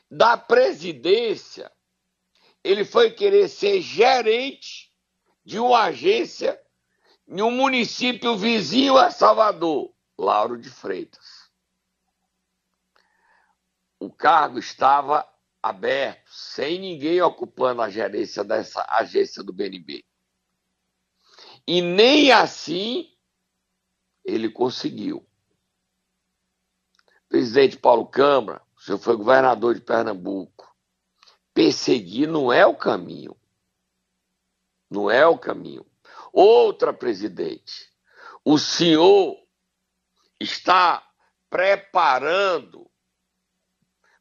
Da 0.10 0.36
presidência, 0.36 1.72
ele 2.64 2.86
foi 2.86 3.12
querer 3.12 3.48
ser 3.48 3.82
gerente 3.82 4.92
de 5.44 5.60
uma 5.60 5.84
agência 5.84 6.62
em 7.28 7.42
um 7.42 7.52
município 7.52 8.38
vizinho 8.38 8.98
a 8.98 9.10
Salvador, 9.10 9.94
Lauro 10.18 10.58
de 10.58 10.70
Freitas. 10.70 11.50
O 14.00 14.12
cargo 14.12 14.60
estava 14.60 15.28
aberto, 15.62 16.30
sem 16.32 16.80
ninguém 16.80 17.22
ocupando 17.22 17.82
a 17.82 17.90
gerência 17.90 18.44
dessa 18.44 18.86
agência 18.90 19.44
do 19.44 19.54
BNB. 19.54 20.04
E 21.68 21.82
nem 21.82 22.32
assim 22.32 23.16
ele 24.26 24.50
conseguiu. 24.50 25.26
Presidente 27.30 27.78
Paulo 27.78 28.08
Câmara, 28.08 28.62
o 28.76 28.82
senhor 28.82 28.98
foi 28.98 29.16
governador 29.16 29.76
de 29.76 29.82
Pernambuco. 29.82 30.71
Perseguir 31.54 32.28
não 32.28 32.52
é 32.52 32.66
o 32.66 32.76
caminho. 32.76 33.36
Não 34.90 35.10
é 35.10 35.26
o 35.26 35.38
caminho. 35.38 35.86
Outra 36.34 36.94
presidente, 36.94 37.90
o 38.44 38.58
senhor 38.58 39.38
está 40.40 41.06
preparando 41.50 42.90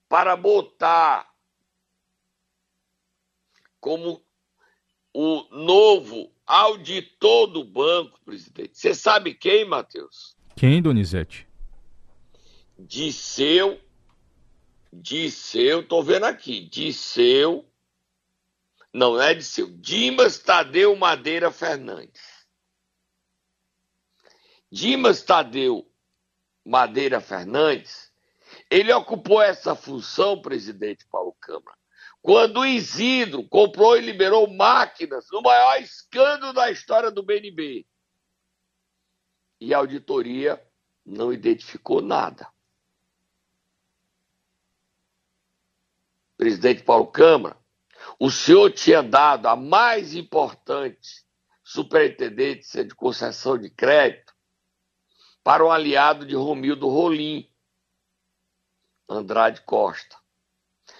para 0.09 0.37
botar 0.37 1.31
como 3.81 4.23
o 5.15 5.43
novo 5.51 6.33
auditor 6.47 7.47
do 7.47 7.65
banco, 7.65 8.21
presidente. 8.25 8.79
Você 8.79 8.95
sabe 8.95 9.35
quem, 9.35 9.65
Matheus? 9.65 10.37
Quem, 10.57 10.83
Donizete? 10.83 11.49
Disseu, 12.79 13.81
Disseu, 14.92 15.87
tô 15.87 16.02
vendo 16.02 16.26
aqui, 16.26 16.61
Disseu, 16.68 17.64
não, 18.92 19.14
não 19.14 19.23
é 19.23 19.35
Disseu, 19.35 19.68
Dimas 19.78 20.38
Tadeu 20.38 20.97
Madeira 20.97 21.50
Fernandes. 21.50 22.20
Dimas 24.70 25.23
Tadeu 25.23 25.88
Madeira 26.64 27.20
Fernandes, 27.20 28.12
ele 28.68 28.92
ocupou 28.92 29.40
essa 29.40 29.75
função, 29.75 30.40
presidente 30.40 31.06
Paulo 31.06 31.37
Câmara, 31.40 31.76
quando 32.20 32.61
o 32.61 32.66
Isidro 32.66 33.49
comprou 33.49 33.97
e 33.97 34.00
liberou 34.00 34.52
máquinas 34.52 35.26
no 35.30 35.40
maior 35.40 35.80
escândalo 35.80 36.52
da 36.52 36.70
história 36.70 37.11
do 37.11 37.23
BNB. 37.23 37.87
E 39.61 39.73
a 39.73 39.78
auditoria 39.78 40.62
não 41.05 41.33
identificou 41.33 42.00
nada. 42.00 42.46
Presidente 46.40 46.83
Paulo 46.83 47.07
Câmara, 47.07 47.55
o 48.18 48.31
senhor 48.31 48.70
tinha 48.70 49.03
dado 49.03 49.46
a 49.46 49.55
mais 49.55 50.14
importante 50.14 51.22
superintendência 51.62 52.83
de 52.83 52.94
concessão 52.94 53.59
de 53.59 53.68
crédito 53.68 54.33
para 55.44 55.62
um 55.62 55.70
aliado 55.70 56.24
de 56.24 56.35
Romildo 56.35 56.88
Rolim, 56.88 57.46
Andrade 59.07 59.61
Costa. 59.66 60.16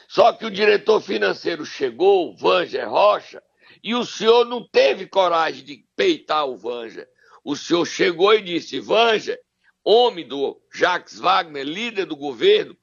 Só 0.07 0.31
que 0.35 0.45
o 0.45 0.51
diretor 0.51 1.01
financeiro 1.01 1.65
chegou, 1.65 2.37
Vanger 2.37 2.87
Rocha, 2.87 3.43
e 3.83 3.95
o 3.95 4.05
senhor 4.05 4.45
não 4.45 4.69
teve 4.69 5.07
coragem 5.07 5.65
de 5.65 5.89
peitar 5.97 6.47
o 6.47 6.59
Vanger. 6.59 7.09
O 7.43 7.57
senhor 7.57 7.87
chegou 7.87 8.35
e 8.35 8.43
disse: 8.43 8.79
Vanger, 8.79 9.41
homem 9.83 10.29
do 10.29 10.61
Jacques 10.71 11.19
Wagner, 11.19 11.65
líder 11.65 12.05
do 12.05 12.15
governo, 12.15 12.77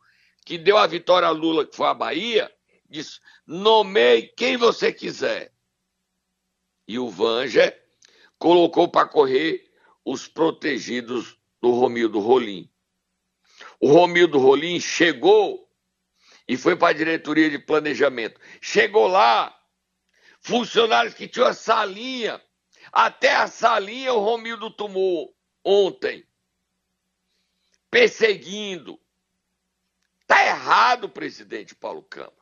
que 0.48 0.58
deu 0.58 0.78
a 0.78 0.88
vitória 0.88 1.28
a 1.28 1.32
Lula, 1.32 1.66
que 1.68 1.76
foi 1.76 1.88
a 1.88 1.94
Bahia, 1.94 2.50
disse: 2.90 3.20
nomeie 3.46 4.30
quem 4.30 4.56
você 4.56 4.94
quiser. 4.94 5.54
E 6.88 6.98
o 6.98 7.10
Vanger 7.10 7.78
colocou 8.40 8.88
para 8.88 9.10
correr 9.10 9.70
os 10.06 10.26
protegidos 10.26 11.38
do 11.62 11.72
Romildo 11.72 12.20
Rolim. 12.20 12.72
O 13.78 13.92
Romildo 13.92 14.40
Rolim 14.40 14.80
chegou 14.80 15.70
e 16.48 16.56
foi 16.56 16.78
para 16.78 16.92
a 16.92 16.98
diretoria 16.98 17.50
de 17.50 17.60
planejamento. 17.60 18.40
Chegou 18.62 19.06
lá, 19.06 19.54
funcionários 20.40 21.14
que 21.14 21.28
tinham 21.28 21.50
a 21.50 21.54
salinha, 21.54 22.42
até 22.90 23.36
a 23.36 23.48
salinha 23.48 24.14
o 24.14 24.24
Romildo 24.24 24.72
tomou 24.72 25.36
ontem, 25.62 26.26
perseguindo. 27.92 28.98
Está 30.30 30.46
errado, 30.46 31.08
presidente 31.08 31.74
Paulo 31.74 32.04
Câmara. 32.04 32.34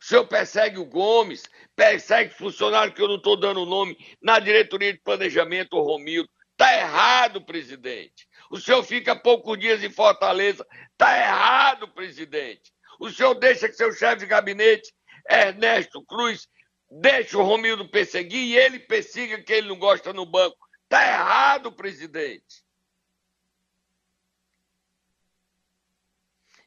O 0.00 0.04
senhor 0.04 0.26
persegue 0.26 0.76
o 0.78 0.84
Gomes, 0.84 1.44
persegue 1.76 2.34
funcionário 2.34 2.92
que 2.92 3.00
eu 3.00 3.06
não 3.06 3.14
estou 3.14 3.38
dando 3.38 3.64
nome 3.64 3.96
na 4.20 4.40
diretoria 4.40 4.92
de 4.92 4.98
planejamento, 4.98 5.76
o 5.76 5.82
Romildo. 5.82 6.28
Está 6.50 6.74
errado, 6.76 7.40
presidente. 7.40 8.26
O 8.50 8.58
senhor 8.58 8.82
fica 8.82 9.14
poucos 9.14 9.56
dias 9.56 9.84
em 9.84 9.90
Fortaleza. 9.90 10.66
Está 10.92 11.16
errado, 11.16 11.86
presidente. 11.86 12.72
O 12.98 13.08
senhor 13.08 13.34
deixa 13.34 13.68
que 13.68 13.74
seu 13.74 13.92
chefe 13.92 14.16
de 14.16 14.26
gabinete, 14.26 14.92
Ernesto 15.30 16.04
Cruz, 16.04 16.48
deixe 16.90 17.36
o 17.36 17.42
Romildo 17.42 17.88
perseguir 17.88 18.40
e 18.40 18.56
ele 18.56 18.80
persiga 18.80 19.40
quem 19.44 19.58
ele 19.58 19.68
não 19.68 19.78
gosta 19.78 20.12
no 20.12 20.26
banco. 20.26 20.56
Está 20.84 21.06
errado, 21.06 21.70
presidente. 21.70 22.65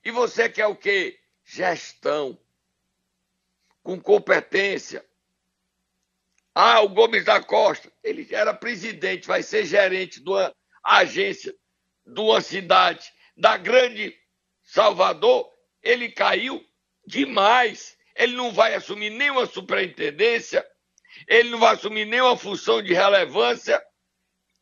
E 0.10 0.12
você 0.12 0.50
quer 0.50 0.66
o 0.66 0.76
quê? 0.76 1.20
Gestão. 1.46 2.36
Com 3.84 4.02
competência. 4.02 5.06
Ah, 6.56 6.82
o 6.82 6.90
Gomes 6.90 7.26
da 7.26 7.40
Costa, 7.40 7.94
ele 8.04 8.28
era 8.34 8.52
presidente, 8.52 9.28
vai 9.28 9.44
ser 9.44 9.66
gerente 9.66 10.20
de 10.20 10.28
uma 10.28 10.52
agência, 10.84 11.56
de 12.04 12.20
uma 12.20 12.42
cidade 12.42 13.14
da 13.38 13.56
grande 13.56 14.18
Salvador 14.64 15.48
ele 15.84 16.10
caiu 16.10 16.60
demais. 17.06 17.96
Ele 18.16 18.36
não 18.36 18.52
vai 18.52 18.74
assumir 18.74 19.12
nenhuma 19.12 19.46
superintendência, 19.46 20.66
ele 21.28 21.52
não 21.52 21.60
vai 21.60 21.76
assumir 21.76 22.06
nenhuma 22.06 22.36
função 22.36 22.82
de 22.82 22.96
relevância. 22.96 23.80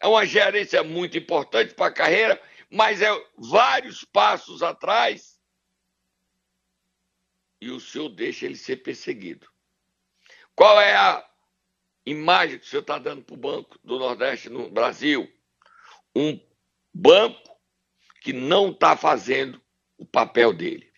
É 0.01 0.07
uma 0.07 0.25
gerência 0.25 0.83
muito 0.83 1.17
importante 1.17 1.73
para 1.73 1.85
a 1.85 1.93
carreira, 1.93 2.41
mas 2.69 3.01
é 3.01 3.09
vários 3.37 4.03
passos 4.03 4.61
atrás. 4.61 5.36
E 7.59 7.71
o 7.71 7.79
senhor 7.79 8.09
deixa 8.09 8.45
ele 8.45 8.55
ser 8.55 8.77
perseguido. 8.77 9.47
Qual 10.55 10.79
é 10.79 10.95
a 10.95 11.27
imagem 12.05 12.59
que 12.59 12.65
o 12.65 12.67
senhor 12.67 12.81
está 12.81 12.97
dando 12.97 13.23
para 13.23 13.33
o 13.33 13.37
Banco 13.37 13.79
do 13.83 13.99
Nordeste 13.99 14.49
no 14.49 14.69
Brasil? 14.69 15.31
Um 16.15 16.39
banco 16.93 17.57
que 18.21 18.33
não 18.33 18.71
está 18.71 18.95
fazendo 18.95 19.61
o 19.97 20.05
papel 20.05 20.53
dele. 20.53 20.91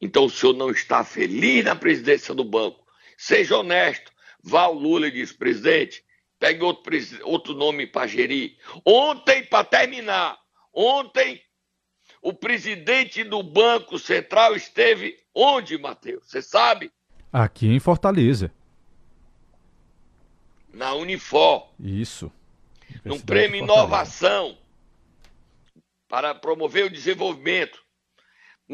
Então 0.00 0.24
o 0.24 0.30
senhor 0.30 0.54
não 0.54 0.70
está 0.70 1.04
feliz 1.04 1.64
na 1.64 1.76
presidência 1.76 2.34
do 2.34 2.44
banco. 2.44 2.84
Seja 3.16 3.56
honesto. 3.56 4.12
Vá 4.42 4.62
ao 4.62 4.74
Lula 4.74 5.06
e 5.06 5.12
diz, 5.12 5.32
presidente, 5.32 6.04
pegue 6.38 6.64
outro, 6.64 6.92
outro 7.22 7.54
nome 7.54 7.86
para 7.86 8.08
gerir. 8.08 8.58
Ontem, 8.84 9.44
para 9.44 9.64
terminar, 9.64 10.36
ontem 10.72 11.40
o 12.20 12.32
presidente 12.32 13.22
do 13.22 13.42
Banco 13.42 13.98
Central 13.98 14.56
esteve 14.56 15.21
onde, 15.34 15.78
Matheus? 15.78 16.28
Você 16.28 16.42
sabe? 16.42 16.92
Aqui 17.32 17.66
em 17.66 17.80
Fortaleza. 17.80 18.52
Na 20.72 20.94
Unifor. 20.94 21.70
Isso. 21.78 22.30
Num 23.04 23.20
prêmio 23.20 23.62
Inovação 23.62 24.58
para 26.08 26.34
promover 26.34 26.86
o 26.86 26.90
desenvolvimento 26.90 27.82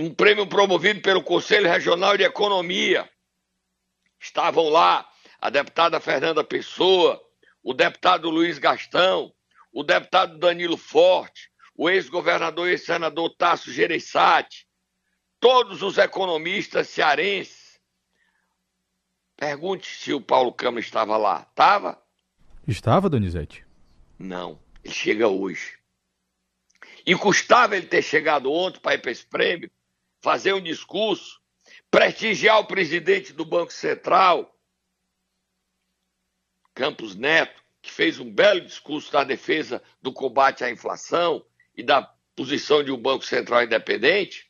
um 0.00 0.14
prêmio 0.14 0.46
promovido 0.46 1.00
pelo 1.00 1.24
Conselho 1.24 1.68
Regional 1.68 2.16
de 2.16 2.22
Economia. 2.22 3.10
Estavam 4.20 4.68
lá 4.68 5.04
a 5.40 5.50
deputada 5.50 5.98
Fernanda 5.98 6.44
Pessoa, 6.44 7.20
o 7.64 7.74
deputado 7.74 8.30
Luiz 8.30 8.58
Gastão, 8.58 9.32
o 9.72 9.82
deputado 9.82 10.38
Danilo 10.38 10.76
Forte, 10.76 11.50
o 11.74 11.90
ex-governador 11.90 12.68
e 12.68 12.78
senador 12.78 13.34
Tasso 13.36 13.72
Gereissati, 13.72 14.67
todos 15.40 15.82
os 15.82 15.98
economistas 15.98 16.88
cearenses. 16.88 17.80
Pergunte 19.36 19.86
se 19.86 20.12
o 20.12 20.20
Paulo 20.20 20.52
Câmara 20.52 20.80
estava 20.80 21.16
lá. 21.16 21.46
Estava? 21.48 22.02
Estava, 22.66 23.08
Donizete? 23.08 23.64
Não, 24.18 24.60
ele 24.82 24.92
chega 24.92 25.28
hoje. 25.28 25.78
E 27.06 27.14
custava 27.14 27.76
ele 27.76 27.86
ter 27.86 28.02
chegado 28.02 28.52
ontem 28.52 28.80
para 28.80 28.94
ir 28.94 28.98
para 28.98 29.10
esse 29.10 29.24
prêmio, 29.24 29.70
fazer 30.20 30.52
um 30.52 30.60
discurso, 30.60 31.40
prestigiar 31.90 32.58
o 32.58 32.66
presidente 32.66 33.32
do 33.32 33.44
Banco 33.44 33.72
Central, 33.72 34.54
Campos 36.74 37.14
Neto, 37.14 37.62
que 37.80 37.90
fez 37.90 38.18
um 38.18 38.30
belo 38.30 38.60
discurso 38.60 39.12
na 39.12 39.24
defesa 39.24 39.82
do 40.02 40.12
combate 40.12 40.64
à 40.64 40.70
inflação 40.70 41.44
e 41.76 41.82
da 41.82 42.02
posição 42.34 42.82
de 42.82 42.90
um 42.90 42.96
Banco 42.96 43.24
Central 43.24 43.64
independente. 43.64 44.47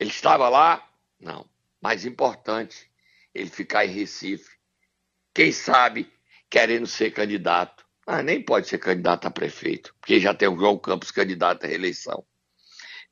Ele 0.00 0.10
estava 0.10 0.48
lá? 0.48 0.88
Não. 1.20 1.46
Mais 1.78 2.06
importante, 2.06 2.90
ele 3.34 3.50
ficar 3.50 3.84
em 3.84 3.90
Recife. 3.90 4.58
Quem 5.34 5.52
sabe 5.52 6.10
querendo 6.48 6.86
ser 6.86 7.12
candidato. 7.12 7.84
Ah, 8.06 8.22
nem 8.22 8.42
pode 8.42 8.66
ser 8.66 8.78
candidato 8.78 9.26
a 9.26 9.30
prefeito, 9.30 9.94
porque 10.00 10.18
já 10.18 10.34
tem 10.34 10.48
o 10.48 10.58
João 10.58 10.78
Campos 10.78 11.10
candidato 11.10 11.64
à 11.64 11.68
reeleição. 11.68 12.26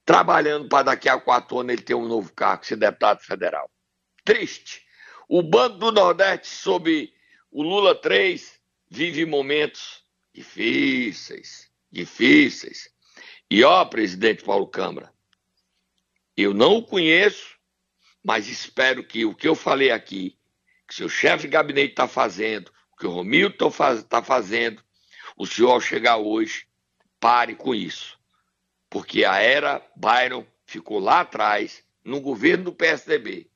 Trabalhando 0.05 0.69
para 0.69 0.85
daqui 0.85 1.09
a 1.09 1.21
quatro 1.21 1.61
anos 1.61 1.75
ele 1.75 1.83
ter 1.83 1.95
um 1.95 2.09
novo 2.09 2.33
cargo, 2.33 2.65
ser 2.65 2.77
deputado 2.77 3.21
federal. 3.21 3.71
Triste. 4.25 4.83
O 5.29 5.43
Banco 5.43 5.77
do 5.77 5.93
Nordeste, 5.93 6.49
sob 6.49 7.13
o 7.51 7.63
Lula 7.63 7.95
3 7.95 8.59
vive 8.89 9.27
momentos 9.27 10.03
difíceis, 10.33 11.71
difíceis. 11.93 12.91
E 13.51 13.63
ó, 13.63 13.85
presidente 13.85 14.43
Paulo 14.43 14.67
Câmara, 14.67 15.13
eu 16.43 16.55
não 16.55 16.77
o 16.77 16.83
conheço, 16.83 17.57
mas 18.23 18.49
espero 18.49 19.03
que 19.05 19.25
o 19.25 19.35
que 19.35 19.49
eu 19.49 19.55
falei 19.55 19.91
aqui, 19.91 20.39
que 20.87 20.95
seu 20.95 21.09
chefe 21.09 21.43
de 21.43 21.49
gabinete 21.49 21.91
está 21.91 22.07
fazendo, 22.07 22.71
o 22.93 22.97
que 22.97 23.07
o 23.07 23.11
Romilton 23.11 23.69
está 23.69 24.23
fazendo, 24.23 24.83
o 25.37 25.47
senhor 25.47 25.73
ao 25.73 25.81
chegar 25.81 26.17
hoje, 26.17 26.67
pare 27.19 27.55
com 27.55 27.75
isso. 27.75 28.19
Porque 28.89 29.25
a 29.25 29.39
era 29.39 29.85
Byron 29.97 30.47
ficou 30.65 30.99
lá 30.99 31.21
atrás, 31.21 31.83
no 32.05 32.21
governo 32.21 32.65
do 32.65 32.73
PSDB, 32.73 33.51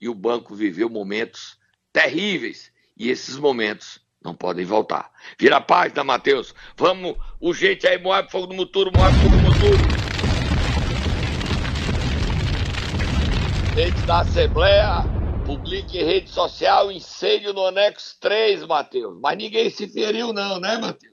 e 0.00 0.08
o 0.08 0.14
banco 0.14 0.54
viveu 0.54 0.88
momentos 0.88 1.58
terríveis 1.92 2.72
e 2.96 3.10
esses 3.10 3.36
momentos 3.36 4.00
não 4.24 4.34
podem 4.34 4.64
voltar. 4.64 5.10
Vira 5.38 5.58
a 5.58 5.60
página, 5.60 6.02
Matheus. 6.02 6.54
Vamos, 6.76 7.16
o 7.40 7.52
jeito 7.52 7.86
aí, 7.86 7.98
Moab, 7.98 8.30
fogo 8.30 8.46
no 8.46 8.54
muturo, 8.54 8.90
Moab, 8.96 9.14
fogo 9.18 9.36
no 9.36 9.42
muturo. 9.42 10.11
Presidente 13.72 14.04
da 14.04 14.20
Assembleia, 14.20 15.08
publique 15.42 15.98
em 15.98 16.04
rede 16.04 16.28
social 16.28 16.92
incêndio 16.92 17.54
no 17.54 17.66
anexo 17.66 18.16
3, 18.20 18.66
Matheus. 18.66 19.18
Mas 19.18 19.38
ninguém 19.38 19.70
se 19.70 19.88
feriu 19.88 20.30
não, 20.30 20.60
né, 20.60 20.76
Matheus? 20.76 21.11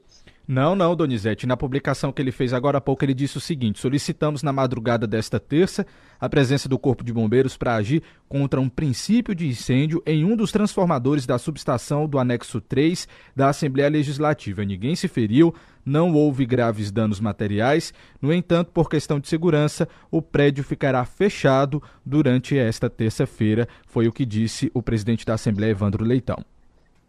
Não, 0.52 0.76
não, 0.76 0.96
Donizete. 0.96 1.46
Na 1.46 1.56
publicação 1.56 2.12
que 2.12 2.20
ele 2.20 2.32
fez 2.32 2.56
agora 2.56 2.80
há 2.80 2.82
pouco, 2.82 3.06
ele 3.06 3.14
disse 3.14 3.38
o 3.38 3.40
seguinte: 3.40 3.80
solicitamos 3.80 4.42
na 4.42 4.52
madrugada 4.52 5.06
desta 5.06 5.40
terça 5.40 5.86
a 6.20 6.28
presença 6.28 6.68
do 6.68 6.80
Corpo 6.80 7.04
de 7.04 7.14
Bombeiros 7.14 7.56
para 7.56 7.76
agir 7.76 8.02
contra 8.28 8.60
um 8.60 8.68
princípio 8.68 9.36
de 9.36 9.48
incêndio 9.48 10.02
em 10.08 10.26
um 10.26 10.36
dos 10.36 10.52
transformadores 10.52 11.28
da 11.28 11.38
subestação 11.38 12.08
do 12.08 12.18
anexo 12.18 12.60
3 12.60 13.08
da 13.36 13.50
Assembleia 13.50 13.92
Legislativa. 13.92 14.66
Ninguém 14.66 14.96
se 14.96 15.08
feriu, 15.08 15.54
não 15.86 16.16
houve 16.16 16.48
graves 16.48 16.90
danos 16.90 17.20
materiais. 17.20 17.94
No 18.20 18.34
entanto, 18.34 18.72
por 18.72 18.90
questão 18.90 19.20
de 19.20 19.28
segurança, 19.28 19.88
o 20.10 20.20
prédio 20.20 20.64
ficará 20.64 21.06
fechado 21.06 21.80
durante 22.04 22.58
esta 22.58 22.90
terça-feira, 22.90 23.68
foi 23.86 24.08
o 24.08 24.12
que 24.12 24.26
disse 24.26 24.72
o 24.74 24.82
presidente 24.82 25.24
da 25.28 25.36
Assembleia, 25.36 25.70
Evandro 25.70 26.04
Leitão. 26.04 26.44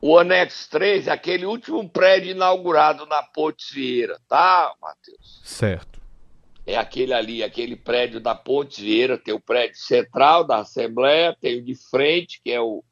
O 0.03 0.19
anexo 0.19 0.69
3 0.71 1.09
é 1.09 1.11
aquele 1.11 1.45
último 1.45 1.87
prédio 1.89 2.31
inaugurado 2.31 3.05
na 3.05 3.23
Pontes 3.23 3.71
Vieira, 3.71 4.19
tá, 4.27 4.75
Matheus? 4.81 5.43
Certo. 5.45 6.01
É 6.67 6.77
aquele 6.77 7.13
ali, 7.13 7.43
aquele 7.43 7.77
prédio 7.77 8.19
da 8.19 8.35
Pontes 8.35 8.79
Vieira, 8.79 9.19
tem 9.19 9.35
o 9.35 9.41
prédio 9.41 9.77
central 9.77 10.45
da 10.45 10.59
Assembleia, 10.59 11.37
tem 11.39 11.59
o 11.59 11.65
de 11.65 11.75
frente, 11.75 12.41
que 12.43 12.51
é 12.51 12.61
o 12.61 12.83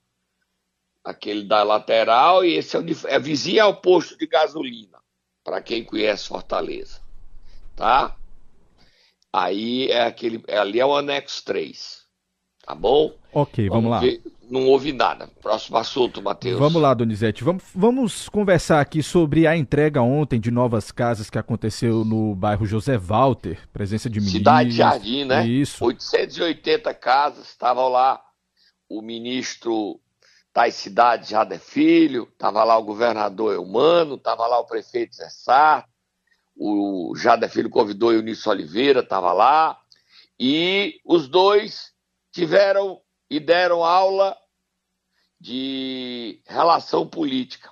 aquele 1.03 1.45
da 1.45 1.63
lateral, 1.63 2.45
e 2.45 2.55
esse 2.55 2.77
é, 2.77 2.79
o 2.79 2.83
de, 2.83 2.95
é 3.07 3.19
vizinho 3.19 3.65
ao 3.65 3.81
posto 3.81 4.19
de 4.19 4.27
gasolina, 4.27 4.99
para 5.43 5.63
quem 5.63 5.83
conhece 5.83 6.29
Fortaleza, 6.29 7.01
tá? 7.75 8.15
Aí 9.33 9.91
é 9.91 10.03
aquele, 10.03 10.43
ali 10.51 10.79
é 10.79 10.85
o 10.85 10.95
anexo 10.95 11.43
3, 11.45 12.07
tá 12.69 12.75
bom? 12.75 13.15
Ok, 13.33 13.67
vamos, 13.71 13.85
vamos 13.85 13.91
lá. 13.91 14.01
Ver, 14.01 14.21
não 14.51 14.67
houve 14.67 14.93
nada. 14.93 15.27
Próximo 15.41 15.79
assunto, 15.79 16.21
Matheus. 16.21 16.59
Vamos 16.59 16.81
lá, 16.81 16.93
Donizete. 16.93 17.43
Vamos, 17.43 17.65
vamos 17.75 18.29
conversar 18.29 18.81
aqui 18.81 19.03
sobre 19.03 19.47
a 19.47 19.57
entrega 19.57 20.03
ontem 20.03 20.39
de 20.39 20.51
novas 20.51 20.93
casas 20.93 21.31
que 21.31 21.39
aconteceu 21.39 22.05
no 22.05 22.35
bairro 22.35 22.67
José 22.67 22.99
Walter. 22.99 23.59
Presença 23.73 24.11
de 24.11 24.21
ministros. 24.21 24.41
Cidade 24.41 24.71
Jardim, 24.71 25.25
né? 25.25 25.47
Isso. 25.47 25.83
880 25.83 26.93
casas, 26.93 27.49
estavam 27.49 27.89
lá 27.89 28.21
o 28.87 29.01
ministro 29.01 29.99
das 30.55 30.75
cidades 30.75 31.31
Jader 31.31 31.61
Filho, 31.61 32.29
estava 32.33 32.65
lá 32.65 32.77
o 32.77 32.85
governador 32.85 33.55
Eumano, 33.55 34.17
estava 34.17 34.47
lá 34.47 34.59
o 34.59 34.67
prefeito 34.67 35.17
Zé 35.17 35.29
Sá, 35.31 35.87
o 36.57 37.15
Jader 37.17 37.49
Filho 37.49 37.71
convidou 37.71 38.11
o 38.11 38.15
Eunício 38.15 38.51
Oliveira, 38.51 39.01
estava 39.01 39.33
lá, 39.33 39.79
e 40.41 41.01
os 41.05 41.29
dois 41.29 41.93
tiveram 42.39 43.01
e 43.29 43.41
deram 43.41 43.83
aula 43.83 44.37
de 45.41 46.41
relação 46.47 47.05
política, 47.05 47.69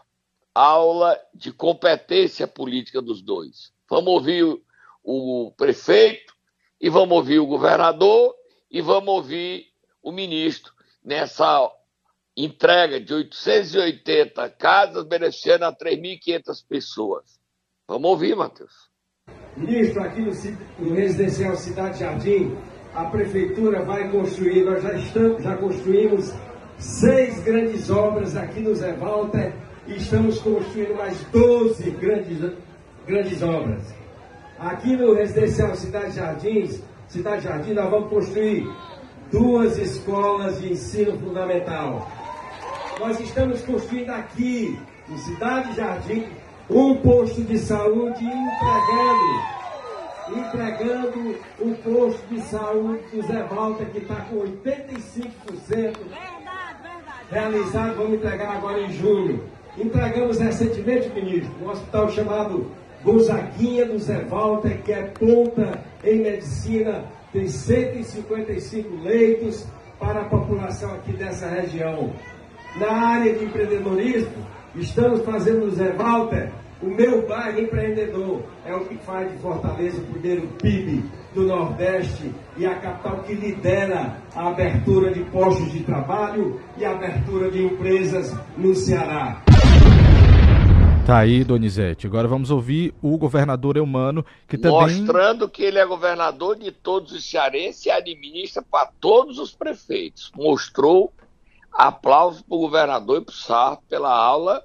aula 0.53 1.17
de 1.33 1.53
competência 1.53 2.49
política 2.49 3.01
dos 3.01 3.23
dois. 3.23 3.73
Vamos 3.89 4.09
ouvir 4.09 4.61
o, 5.05 5.53
prefeito 5.57 6.35
e 6.81 6.91
vamos 6.91 7.17
ouvir 7.17 7.39
o 7.39 7.47
governador 7.47 8.35
e 8.69 8.81
vamos 8.81 9.09
ouvir 9.15 9.69
o 10.03 10.11
ministro 10.11 10.73
nessa 11.05 11.71
entrega 12.37 13.01
de 13.01 13.15
880 13.15 14.51
casas 14.51 15.05
beneficiando 15.05 15.65
a 15.65 15.73
3.500 15.73 16.67
pessoas. 16.69 17.41
Vamos 17.87 18.11
ouvir, 18.11 18.35
Matheus. 18.35 18.91
Ministro, 19.57 20.03
aqui 20.03 20.21
no, 20.21 20.33
no 20.81 20.95
residencial 20.95 21.57
Cidade 21.57 22.01
Jardim, 22.01 22.51
a 22.97 23.05
prefeitura 23.05 23.83
vai 23.85 24.09
construir, 24.09 24.65
nós 24.65 24.83
já, 24.83 24.95
estamos, 24.95 25.43
já 25.43 25.55
construímos 25.57 26.33
seis 26.79 27.39
grandes 27.41 27.91
obras 27.91 28.35
aqui 28.35 28.61
no 28.61 28.75
Zé 28.75 28.95
Walter 28.95 29.53
e 29.87 29.97
estamos 29.97 30.39
construindo 30.41 30.97
mais 30.97 31.21
12 31.31 31.91
grandes, 31.91 32.39
grandes 33.07 33.43
obras. 33.43 33.95
Aqui 34.59 34.97
no 34.97 35.13
residencial 35.13 35.77
Cidade 35.77 36.17
Jardins, 36.17 36.83
Cidade 37.07 37.45
Jardim, 37.45 37.75
nós 37.75 37.91
vamos 37.91 38.09
construir 38.09 38.67
duas 39.31 39.77
escolas 39.77 40.59
de 40.63 40.73
ensino 40.73 41.19
fundamental. 41.19 42.11
Nós 42.99 43.21
estamos 43.21 43.61
construindo 43.61 44.09
aqui, 44.09 44.79
em 45.11 45.19
Cidade 45.19 45.77
Jardim, 45.77 46.25
um 46.71 46.97
posto 46.97 47.43
de 47.43 47.59
saúde 47.59 48.25
entregando 48.25 49.56
entregando 50.29 51.37
o 51.61 51.75
posto 51.77 52.27
de 52.29 52.41
saúde 52.43 53.03
do 53.13 53.23
Zé 53.23 53.43
Walter, 53.45 53.87
que 53.87 53.99
está 53.99 54.17
com 54.23 54.37
85% 54.37 55.97
realizado, 57.31 57.97
vamos 57.97 58.15
entregar 58.15 58.57
agora 58.57 58.81
em 58.81 58.93
junho. 58.93 59.45
Entregamos 59.77 60.39
recentemente, 60.39 61.09
ministro, 61.11 61.53
um 61.63 61.71
hospital 61.71 62.09
chamado 62.11 62.71
Gonzaguinha 63.05 63.87
do 63.87 63.99
Zé 63.99 64.25
Walter, 64.25 64.83
que 64.83 64.93
é 64.93 65.03
ponta 65.03 65.83
em 66.03 66.21
medicina, 66.21 67.05
tem 67.33 67.47
155 67.47 69.03
leitos 69.03 69.67
para 69.99 70.23
a 70.23 70.25
população 70.25 70.95
aqui 70.95 71.13
dessa 71.13 71.47
região. 71.49 72.13
Na 72.77 72.91
área 72.91 73.35
de 73.35 73.45
empreendedorismo, 73.45 74.47
estamos 74.75 75.23
fazendo 75.25 75.67
no 75.67 75.71
Zé 75.71 75.93
Walter 75.93 76.51
o 76.83 76.87
meu 76.87 77.27
bairro 77.27 77.61
empreendedor 77.61 78.43
é 78.65 78.75
o 78.75 78.85
que 78.85 78.97
faz 78.99 79.31
de 79.33 79.39
Fortaleza 79.39 79.99
o 79.99 80.05
primeiro 80.07 80.47
PIB 80.59 81.05
do 81.35 81.47
Nordeste 81.47 82.31
e 82.57 82.67
a 82.67 82.75
capital 82.79 83.23
que 83.23 83.35
lidera 83.35 84.23
a 84.35 84.49
abertura 84.49 85.13
de 85.13 85.25
postos 85.31 85.73
de 85.73 85.83
trabalho 85.85 86.61
e 86.77 86.85
a 86.85 86.93
abertura 86.93 87.51
de 87.51 87.65
empresas 87.65 88.37
no 88.59 88.75
Ceará. 88.75 89.43
Tá 91.07 91.19
aí, 91.19 91.45
Donizete. 91.45 92.07
Agora 92.07 92.27
vamos 92.27 92.51
ouvir 92.51 92.93
o 93.01 93.17
governador 93.17 93.77
Eumano, 93.77 94.27
que 94.49 94.59
também... 94.59 94.99
Mostrando 94.99 95.49
que 95.49 95.63
ele 95.63 95.79
é 95.79 95.87
governador 95.87 96.59
de 96.59 96.73
todos 96.73 97.13
os 97.13 97.31
cearenses 97.31 97.87
e 97.87 97.91
administra 97.91 98.63
para 98.63 98.91
todos 99.01 99.39
os 99.39 99.55
prefeitos. 99.55 100.33
Mostrou 100.35 101.13
aplausos 101.73 102.43
para 102.43 102.57
o 102.57 102.61
governador 102.61 103.23
e 103.23 103.25
para 103.25 103.33
o 103.33 103.37
Sarto 103.37 103.83
pela 103.89 104.13
aula 104.13 104.65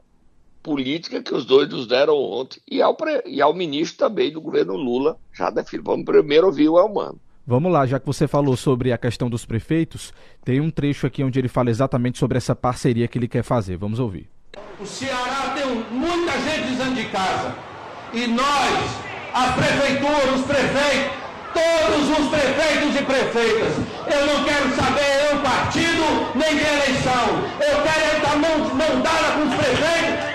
política 0.62 1.22
que 1.22 1.34
os 1.34 1.46
dois 1.46 1.70
nos 1.70 1.88
deram 1.88 2.16
ontem 2.16 2.62
e 2.70 2.82
ao, 2.82 2.96
e 3.26 3.42
ao 3.42 3.54
ministro 3.54 3.98
também 3.98 4.32
do 4.32 4.42
governo 4.42 4.76
Lula, 4.76 5.18
já 5.34 5.50
definiu. 5.50 5.84
Vamos 5.84 6.06
primeiro 6.06 6.48
ouvir 6.48 6.70
o 6.70 6.80
Elmano. 6.80 7.20
Vamos 7.46 7.72
lá, 7.72 7.86
já 7.86 8.00
que 8.00 8.06
você 8.06 8.28
falou 8.28 8.56
sobre 8.56 8.94
a 8.94 8.98
questão 8.98 9.30
dos 9.30 9.46
prefeitos, 9.46 10.14
tem 10.46 10.62
um 10.62 10.70
trecho 10.70 11.08
aqui 11.08 11.24
onde 11.24 11.40
ele 11.40 11.48
fala 11.48 11.70
exatamente 11.70 12.18
sobre 12.18 12.38
essa 12.38 12.56
parceria 12.56 13.08
que 13.08 13.18
ele 13.18 13.28
quer 13.28 13.44
fazer. 13.44 13.78
Vamos 13.78 14.00
ouvir. 14.00 14.30
O 14.80 14.86
Ceará 14.86 15.54
tem 15.56 15.66
muita 15.92 16.32
gente 16.34 16.76
dentro 16.78 16.96
de 16.96 17.06
casa. 17.06 17.56
E 18.14 18.28
nós, 18.28 19.00
a 19.34 19.54
prefeitura, 19.54 20.36
os 20.36 20.46
prefeitos, 20.46 21.18
todos 21.54 22.20
os 22.20 22.28
prefeitos 22.30 22.96
e 22.96 23.04
prefeitas. 23.04 23.74
Eu 24.08 24.26
não 24.28 24.44
quero 24.44 24.76
saber 24.76 25.32
eu 25.32 25.42
partido 25.42 26.32
nem 26.36 26.56
de 26.56 26.64
eleição. 26.64 27.26
Eu 27.60 27.82
quero 27.82 28.18
estar 28.18 28.38
mão, 28.38 28.60
mão 28.76 29.02
dada 29.02 29.32
com 29.34 29.48
os 29.50 29.56
prefeitos 29.56 30.31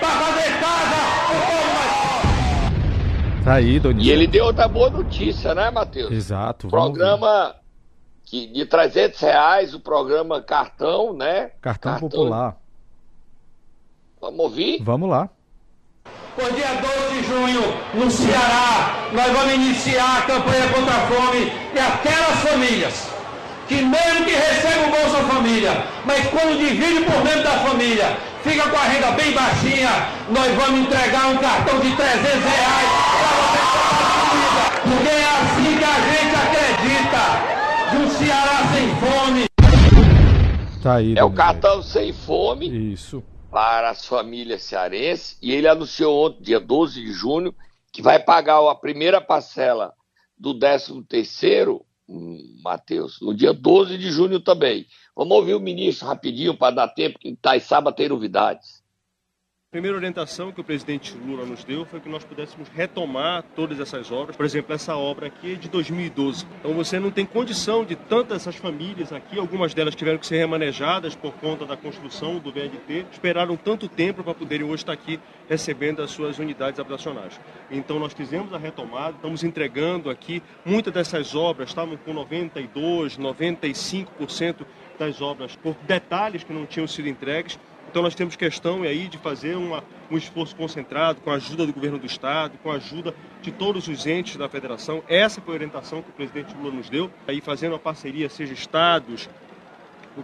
Tá 3.47 3.53
aí, 3.53 3.79
Donizete. 3.79 4.09
E 4.09 4.11
ele 4.11 4.27
deu 4.27 4.43
outra 4.43 4.67
boa 4.67 4.89
notícia, 4.89 5.55
né, 5.55 5.71
Matheus? 5.71 6.11
Exato. 6.11 6.67
Programa 6.67 7.55
que, 8.25 8.45
de 8.45 8.65
300 8.65 9.21
reais, 9.21 9.73
o 9.73 9.79
programa 9.79 10.41
Cartão, 10.41 11.13
né? 11.13 11.51
Cartão, 11.61 11.93
Cartão 11.93 12.09
popular. 12.09 12.57
Vamos 14.19 14.39
ouvir? 14.41 14.83
Vamos 14.83 15.09
lá. 15.09 15.29
Por 16.35 16.51
dia 16.51 16.67
12 16.67 17.21
de 17.21 17.23
junho, 17.25 17.61
no 17.93 18.11
Ceará, 18.11 19.07
nós 19.13 19.31
vamos 19.31 19.53
iniciar 19.53 20.17
a 20.17 20.21
campanha 20.23 20.67
contra 20.73 20.93
a 20.93 21.07
fome 21.07 21.45
e 21.73 21.79
aquelas 21.79 22.39
famílias 22.41 23.17
que 23.69 23.75
mesmo 23.75 24.25
que 24.25 24.31
recebam 24.31 24.87
o 24.87 24.91
Bolsa 24.91 25.23
Família, 25.23 25.83
mas 26.05 26.25
quando 26.27 26.57
divide 26.57 27.03
por 27.05 27.21
dentro 27.23 27.43
da 27.43 27.59
família, 27.59 28.17
fica 28.41 28.69
com 28.69 28.77
a 28.77 28.83
renda 28.83 29.11
bem 29.11 29.31
baixinha, 29.33 29.89
nós 30.29 30.53
vamos 30.55 30.81
entregar 30.81 31.27
um 31.27 31.37
cartão 31.37 31.79
de 31.79 31.95
300 31.95 32.23
reais 32.23 33.36
Porque 34.83 35.09
é 35.09 35.25
assim 35.25 35.77
que 35.77 35.83
a 35.83 35.97
gente 36.09 36.35
acredita 36.35 37.23
de 37.91 37.97
um 37.97 38.09
Ceará 38.09 38.57
sem 38.73 38.87
fome. 38.95 39.45
Tá 40.81 40.95
aí, 40.95 41.15
é 41.17 41.23
o 41.23 41.31
cartão 41.31 41.81
sem 41.81 42.13
fome. 42.13 42.93
Isso 42.93 43.23
para 43.49 43.89
as 43.89 44.05
famílias 44.05 44.63
cearenses 44.63 45.37
e 45.41 45.51
ele 45.51 45.67
anunciou 45.67 46.25
ontem, 46.25 46.43
dia 46.43 46.59
12 46.59 47.01
de 47.01 47.11
junho, 47.11 47.55
que 47.91 48.01
vai 48.01 48.19
pagar 48.19 48.59
a 48.69 48.75
primeira 48.75 49.21
parcela 49.21 49.93
do 50.37 50.53
13 50.53 51.03
terceiro, 51.03 51.83
Matheus, 52.63 53.19
no 53.21 53.33
dia 53.33 53.53
12 53.53 53.97
de 53.97 54.11
junho 54.11 54.39
também. 54.39 54.85
Vamos 55.15 55.35
ouvir 55.35 55.55
o 55.55 55.59
ministro 55.59 56.07
rapidinho 56.07 56.55
para 56.55 56.75
dar 56.75 56.87
tempo, 56.89 57.19
que 57.19 57.29
Itaiçaba 57.29 57.91
tem 57.91 58.09
novidades. 58.09 58.76
Primeira 59.77 59.95
orientação 59.95 60.51
que 60.51 60.59
o 60.59 60.63
presidente 60.63 61.15
Lula 61.15 61.45
nos 61.45 61.63
deu 61.63 61.85
foi 61.85 61.99
que 61.99 62.09
nós 62.09 62.23
pudéssemos 62.23 62.67
retomar 62.69 63.43
todas 63.55 63.79
essas 63.79 64.11
obras. 64.11 64.35
Por 64.35 64.43
exemplo, 64.43 64.73
essa 64.73 64.97
obra 64.97 65.27
aqui 65.27 65.53
é 65.53 65.55
de 65.55 65.69
2012. 65.69 66.47
Então 66.59 66.73
você 66.73 66.99
não 66.99 67.11
tem 67.11 67.27
condição 67.27 67.85
de 67.85 67.95
tantas 67.95 68.37
essas 68.37 68.55
famílias 68.55 69.13
aqui, 69.13 69.37
algumas 69.37 69.75
delas 69.75 69.93
tiveram 69.93 70.17
que 70.17 70.25
ser 70.25 70.37
remanejadas 70.37 71.13
por 71.13 71.31
conta 71.33 71.63
da 71.63 71.77
construção 71.77 72.39
do 72.39 72.51
VLT, 72.51 73.05
esperaram 73.11 73.55
tanto 73.55 73.87
tempo 73.87 74.23
para 74.23 74.33
poderem 74.33 74.65
hoje 74.65 74.77
estar 74.77 74.93
aqui 74.93 75.19
recebendo 75.47 76.01
as 76.01 76.09
suas 76.09 76.39
unidades 76.39 76.79
habitacionais. 76.79 77.39
Então 77.69 77.99
nós 77.99 78.13
fizemos 78.13 78.51
a 78.55 78.57
retomada, 78.57 79.11
estamos 79.11 79.43
entregando 79.43 80.09
aqui 80.09 80.41
muitas 80.65 80.91
dessas 80.91 81.35
obras, 81.35 81.69
estavam 81.69 81.97
com 81.97 82.13
92, 82.13 83.19
95% 83.19 84.65
das 84.97 85.21
obras 85.21 85.55
por 85.55 85.75
detalhes 85.83 86.43
que 86.43 86.51
não 86.51 86.65
tinham 86.65 86.87
sido 86.87 87.07
entregues. 87.07 87.59
Então 87.97 88.03
nós 88.03 88.13
temos 88.13 88.35
questão 88.35 88.83
aí 88.83 89.07
de 89.07 89.17
fazer 89.17 89.55
uma, 89.55 89.83
um 90.11 90.17
esforço 90.19 90.55
concentrado 90.55 91.19
com 91.19 91.31
a 91.31 91.33
ajuda 91.33 91.65
do 91.65 91.73
governo 91.73 91.97
do 91.97 92.05
estado, 92.05 92.55
com 92.61 92.69
a 92.69 92.75
ajuda 92.75 93.11
de 93.41 93.51
todos 93.51 93.87
os 93.87 94.05
entes 94.05 94.35
da 94.35 94.47
federação. 94.47 95.01
Essa 95.07 95.41
foi 95.41 95.55
a 95.55 95.57
orientação 95.57 96.03
que 96.03 96.11
o 96.11 96.13
presidente 96.13 96.55
Lula 96.55 96.75
nos 96.75 96.91
deu, 96.91 97.09
aí 97.27 97.41
fazendo 97.41 97.73
a 97.73 97.79
parceria, 97.79 98.29
seja 98.29 98.53
estados, 98.53 99.27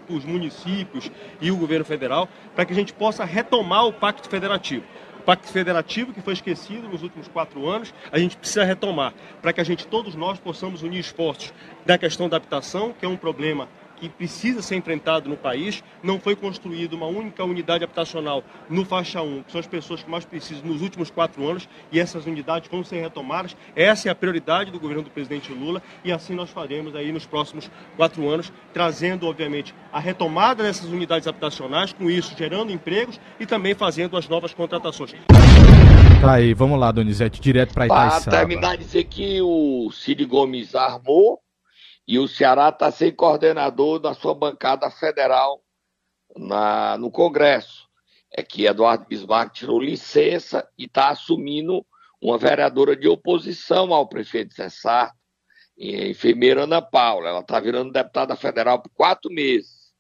os 0.08 0.24
municípios 0.24 1.10
e 1.42 1.50
o 1.50 1.58
governo 1.58 1.84
federal, 1.84 2.30
para 2.56 2.64
que 2.64 2.74
a 2.74 2.76
gente 2.76 2.94
possa 2.94 3.26
retomar 3.26 3.88
o 3.88 3.94
pacto 3.94 4.30
federativo. 4.30 4.86
O 5.18 5.24
pacto 5.24 5.52
federativo 5.52 6.14
que 6.14 6.22
foi 6.22 6.34
esquecido 6.34 6.88
nos 6.88 7.02
últimos 7.02 7.28
quatro 7.28 7.68
anos, 7.68 7.92
a 8.12 8.20
gente 8.20 8.38
precisa 8.38 8.64
retomar, 8.64 9.16
para 9.42 9.52
que 9.52 9.62
a 9.62 9.64
gente, 9.64 9.88
todos 9.88 10.14
nós, 10.14 10.38
possamos 10.38 10.84
unir 10.84 11.00
esforços 11.00 11.52
da 11.88 11.98
questão 11.98 12.30
da 12.30 12.38
habitação, 12.38 12.94
que 12.94 13.04
é 13.04 13.10
um 13.10 13.18
problema 13.18 13.68
que 14.10 14.18
precisa 14.18 14.62
ser 14.62 14.76
enfrentado 14.76 15.30
no 15.30 15.38
país. 15.38 15.84
Não 16.02 16.20
foi 16.20 16.36
construída 16.36 16.96
uma 16.96 17.08
única 17.08 17.44
unidade 17.44 17.84
habitacional 17.84 18.44
no 18.70 18.86
faixa 18.86 19.22
1, 19.22 19.44
que 19.44 19.52
são 19.52 19.60
as 19.60 19.68
pessoas 19.68 20.04
que 20.04 20.10
mais 20.10 20.26
precisam 20.26 20.66
nos 20.66 20.82
últimos 20.82 21.10
quatro 21.10 21.48
anos, 21.48 21.68
e 21.92 22.00
essas 22.00 22.26
unidades 22.26 22.70
vão 22.70 22.84
ser 22.84 23.02
retomadas. 23.02 23.56
Essa 23.76 24.10
é 24.10 24.12
a 24.12 24.16
prioridade 24.16 24.72
do 24.72 24.80
governo 24.80 25.04
do 25.04 25.10
presidente 25.10 25.52
Lula, 25.54 25.82
e 26.04 26.12
assim 26.12 26.34
nós 26.34 26.50
faremos 26.50 26.96
aí 26.96 27.12
nos 27.12 27.26
próximos 27.26 27.70
quatro 27.96 28.28
anos, 28.30 28.52
trazendo, 28.74 29.28
obviamente, 29.28 29.74
a 29.92 30.00
retomada 30.00 30.64
dessas 30.64 30.90
unidades 30.90 31.28
habitacionais, 31.28 31.94
com 31.94 32.10
isso 32.10 32.36
gerando 32.38 32.72
empregos 32.72 33.20
e 33.40 33.46
também 33.46 33.74
fazendo 33.74 34.18
as 34.18 34.28
novas 34.28 34.54
contratações. 34.54 35.14
Tá 36.22 36.34
aí, 36.34 36.54
vamos 36.54 36.80
lá, 36.80 36.92
Donizete, 36.92 37.42
direto 37.42 37.74
para 37.74 37.86
Itaiçaba. 37.86 38.24
Para 38.24 38.40
terminar, 38.40 38.78
dizer 38.78 39.04
que 39.04 39.42
o 39.42 39.92
Cid 39.92 40.24
Gomes 40.26 40.74
armou 40.74 41.43
e 42.08 42.20
o 42.20 42.28
Ceará 42.28 42.70
está 42.70 42.92
sem 42.92 43.14
coordenador 43.14 44.00
da 44.00 44.14
sua 44.14 44.36
bancada 44.36 44.90
federal 44.90 45.64
na, 46.36 46.98
no 46.98 47.10
Congresso. 47.10 47.88
É 48.32 48.42
que 48.42 48.66
Eduardo 48.66 49.06
Bismarck 49.06 49.54
tirou 49.54 49.80
licença 49.80 50.68
e 50.78 50.86
está 50.86 51.10
assumindo 51.10 51.86
uma 52.22 52.38
vereadora 52.38 52.96
de 52.96 53.08
oposição 53.08 53.94
ao 53.94 54.08
prefeito 54.08 54.54
Cessar, 54.54 55.14
enfermeira 55.78 56.64
Ana 56.64 56.82
Paula. 56.82 57.30
Ela 57.30 57.42
está 57.42 57.60
virando 57.60 57.92
deputada 57.92 58.36
federal 58.36 58.82
por 58.82 58.90
quatro 58.92 59.32
meses. 59.32 59.94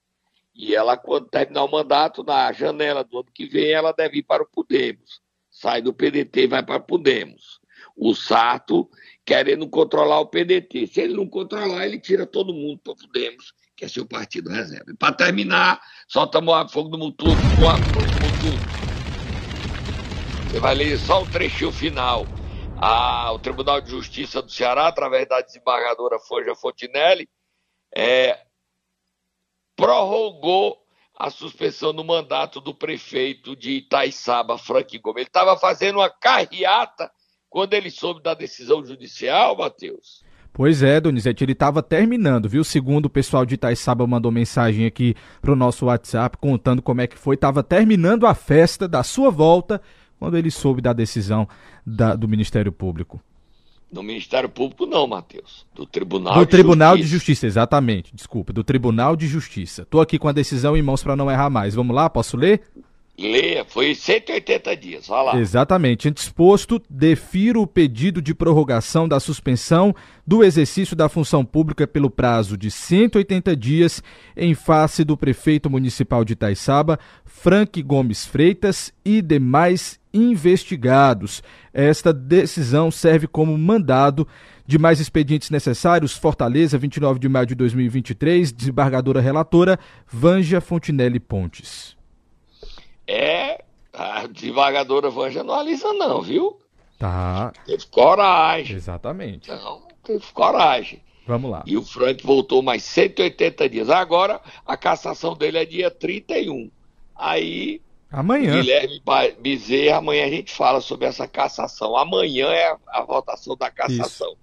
E 0.56 0.76
ela, 0.76 0.98
quando 0.98 1.28
terminar 1.30 1.64
o 1.64 1.72
mandato, 1.72 2.24
na 2.24 2.52
janela 2.52 3.04
do 3.04 3.20
ano 3.20 3.32
que 3.34 3.46
vem, 3.46 3.72
ela 3.72 3.92
deve 3.92 4.20
ir 4.20 4.24
para 4.24 4.44
o 4.44 4.48
Podemos. 4.48 5.22
Sai 5.50 5.82
do 5.82 5.94
PDT 5.94 6.44
e 6.44 6.48
vai 6.48 6.64
para 6.64 6.78
o 6.78 6.86
Podemos. 6.86 7.60
O 7.96 8.14
Sarto 8.14 8.90
querendo 9.26 9.68
controlar 9.70 10.20
o 10.20 10.28
PDT. 10.28 10.88
Se 10.88 11.02
ele 11.02 11.14
não 11.14 11.28
controlar, 11.28 11.86
ele 11.86 12.00
tira 12.00 12.26
todo 12.26 12.54
mundo 12.54 12.80
para 12.84 12.96
Podemos, 12.96 13.54
que 13.76 13.86
é 13.86 13.88
seu 13.88 14.06
partido 14.06 14.50
reserva. 14.50 14.92
E 14.92 14.96
para 14.96 15.14
terminar, 15.14 15.82
solta 16.08 16.40
o 16.40 16.70
fogo 16.70 16.90
do 16.90 16.98
motor, 16.98 17.30
Você 20.50 20.60
vai 20.60 20.76
ler 20.76 20.98
só 21.00 21.24
o 21.24 21.30
trechinho 21.30 21.72
final. 21.72 22.26
Ah, 22.78 23.32
o 23.32 23.40
Tribunal 23.40 23.80
de 23.80 23.90
Justiça 23.90 24.42
do 24.42 24.52
Ceará, 24.52 24.88
através 24.88 25.28
da 25.28 25.40
desembargadora 25.42 26.20
Forja 26.20 26.54
Fontinelli, 26.54 27.30
é, 27.96 28.38
prorrogou 29.76 30.84
a 31.18 31.30
suspensão 31.30 31.94
do 31.94 32.04
mandato 32.04 32.60
do 32.60 32.74
prefeito 32.74 33.56
de 33.56 33.72
Itaiçaba, 33.78 34.58
Frank 34.58 34.98
Gomes. 34.98 35.22
Ele 35.22 35.28
estava 35.28 35.58
fazendo 35.58 36.00
uma 36.00 36.10
carreata 36.10 37.10
quando 37.54 37.76
ele 37.76 37.92
soube 37.92 38.20
da 38.20 38.34
decisão 38.34 38.84
judicial, 38.84 39.56
Matheus? 39.56 40.24
Pois 40.52 40.82
é, 40.82 41.00
Donizete, 41.00 41.44
ele 41.44 41.52
estava 41.52 41.84
terminando, 41.84 42.50
viu? 42.50 42.64
Segundo 42.64 43.06
o 43.06 43.10
pessoal 43.12 43.46
de 43.46 43.54
Itaiçaba 43.54 44.08
mandou 44.08 44.32
mensagem 44.32 44.88
aqui 44.88 45.14
pro 45.40 45.56
nosso 45.56 45.86
WhatsApp 45.86 46.36
contando 46.38 46.82
como 46.82 47.02
é 47.02 47.06
que 47.06 47.16
foi. 47.16 47.36
Estava 47.36 47.62
terminando 47.62 48.26
a 48.26 48.34
festa 48.34 48.88
da 48.88 49.04
sua 49.04 49.30
volta 49.30 49.80
quando 50.18 50.36
ele 50.36 50.50
soube 50.50 50.82
da 50.82 50.94
decisão 50.94 51.48
da, 51.86 52.16
do 52.16 52.28
Ministério 52.28 52.72
Público. 52.72 53.22
Do 53.92 54.02
Ministério 54.02 54.50
Público 54.50 54.88
não, 54.88 55.06
Matheus. 55.06 55.64
Do 55.76 55.86
Tribunal 55.86 56.34
do 56.34 56.46
de 56.46 56.48
Tribunal 56.48 56.98
Justiça. 56.98 57.08
de 57.08 57.12
Justiça, 57.12 57.46
exatamente. 57.46 58.16
Desculpa, 58.16 58.52
do 58.52 58.64
Tribunal 58.64 59.16
de 59.16 59.28
Justiça. 59.28 59.86
Tô 59.86 60.02
aqui 60.02 60.18
com 60.18 60.28
a 60.28 60.32
decisão 60.32 60.76
em 60.76 60.82
mãos 60.82 61.04
para 61.04 61.16
não 61.16 61.30
errar 61.30 61.52
mais. 61.52 61.76
Vamos 61.76 61.96
lá, 61.96 62.10
posso 62.10 62.36
ler? 62.36 62.64
Leia, 63.16 63.64
foi 63.64 63.94
180 63.94 64.76
dias, 64.76 65.08
vai 65.08 65.24
lá. 65.24 65.38
Exatamente. 65.38 66.10
Disposto, 66.10 66.82
defiro 66.90 67.62
o 67.62 67.68
pedido 67.68 68.20
de 68.20 68.34
prorrogação 68.34 69.08
da 69.08 69.20
suspensão 69.20 69.94
do 70.26 70.44
exercício 70.44 70.96
da 70.96 71.08
função 71.08 71.46
pública 71.46 71.86
pelo 71.86 72.10
prazo 72.10 72.58
de 72.58 72.72
180 72.72 73.56
dias 73.56 74.02
em 74.36 74.56
face 74.56 75.04
do 75.04 75.16
prefeito 75.16 75.70
municipal 75.70 76.26
de 76.26 76.34
Itaiçaba, 76.34 76.98
Frank 77.24 77.80
Gomes 77.84 78.26
Freitas 78.26 78.92
e 79.06 79.22
demais 79.22 80.00
investigados. 80.12 81.44
Esta 81.72 82.12
decisão 82.12 82.90
serve 82.90 83.28
como 83.28 83.56
mandado 83.56 84.28
de 84.66 84.80
mais 84.80 85.00
expedientes 85.00 85.52
necessários, 85.52 86.18
Fortaleza, 86.18 86.80
29 86.80 87.20
de 87.20 87.30
maio 87.30 87.46
de 87.46 87.54
2023, 87.54 88.52
desembargadora 88.52 89.22
relatora, 89.22 89.78
Vanja 90.08 90.60
Fontinelli 90.60 91.20
Pontes 91.20 91.96
é 93.08 93.64
A 93.94 94.26
desembargadora 94.28 95.10
Vanja 95.10 95.44
não 95.44 95.54
alisa, 95.54 95.94
não, 95.94 96.22
viu? 96.22 96.60
Tá, 96.98 97.52
Teve 97.66 97.86
coragem. 97.88 98.76
exatamente. 98.76 99.50
Não, 99.50 99.88
teve 100.04 100.26
coragem. 100.34 101.02
Vamos 101.28 101.52
lá. 101.52 101.64
E 101.66 101.78
o 101.78 101.84
Frank 101.84 102.26
voltou 102.26 102.62
mais 102.62 102.84
180 102.84 103.70
dias. 103.70 103.90
Agora, 103.90 104.42
a 104.66 104.76
cassação 104.76 105.36
dele 105.36 105.58
é 105.58 105.66
dia 105.66 105.92
31. 105.92 106.70
Aí, 107.16 107.82
Amanhã. 108.12 108.54
Guilherme 108.62 109.02
Bezerra, 109.40 109.98
amanhã 109.98 110.26
a 110.26 110.30
gente 110.30 110.52
fala 110.54 110.80
sobre 110.82 111.08
essa 111.08 111.28
cassação. 111.28 111.98
Amanhã 111.98 112.48
é 112.48 112.72
a, 112.72 112.78
a 112.88 113.02
votação 113.04 113.56
da 113.58 113.72
cassação. 113.72 114.36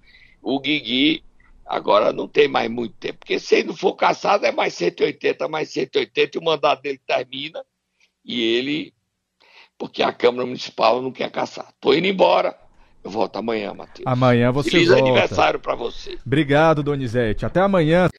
O 0.42 0.58
Guigui 0.58 1.22
agora 1.64 2.12
não 2.12 2.26
tem 2.26 2.48
mais 2.48 2.68
muito 2.68 2.94
tempo, 2.96 3.20
porque 3.20 3.38
se 3.38 3.56
ele 3.56 3.68
não 3.68 3.76
for 3.76 3.94
cassado 3.94 4.44
é 4.44 4.50
mais 4.50 4.74
180, 4.74 5.46
mais 5.46 5.68
180 5.70 6.36
e 6.36 6.40
o 6.40 6.44
mandato 6.44 6.82
dele 6.82 7.00
termina 7.06 7.64
e 8.24 8.42
ele, 8.42 8.92
porque 9.78 10.02
a 10.02 10.12
Câmara 10.12 10.46
Municipal 10.46 11.00
não 11.02 11.10
quer 11.12 11.30
caçar. 11.30 11.68
Tô 11.80 11.92
indo 11.94 12.06
embora, 12.06 12.56
eu 13.02 13.10
volto 13.10 13.36
amanhã, 13.36 13.72
Matheus. 13.74 14.06
Amanhã 14.06 14.52
você 14.52 14.70
Feliz 14.70 14.88
volta. 14.88 15.02
aniversário 15.02 15.58
para 15.60 15.74
você. 15.74 16.18
Obrigado, 16.24 16.82
Donizete. 16.82 17.46
Até 17.46 17.60
amanhã. 17.60 18.08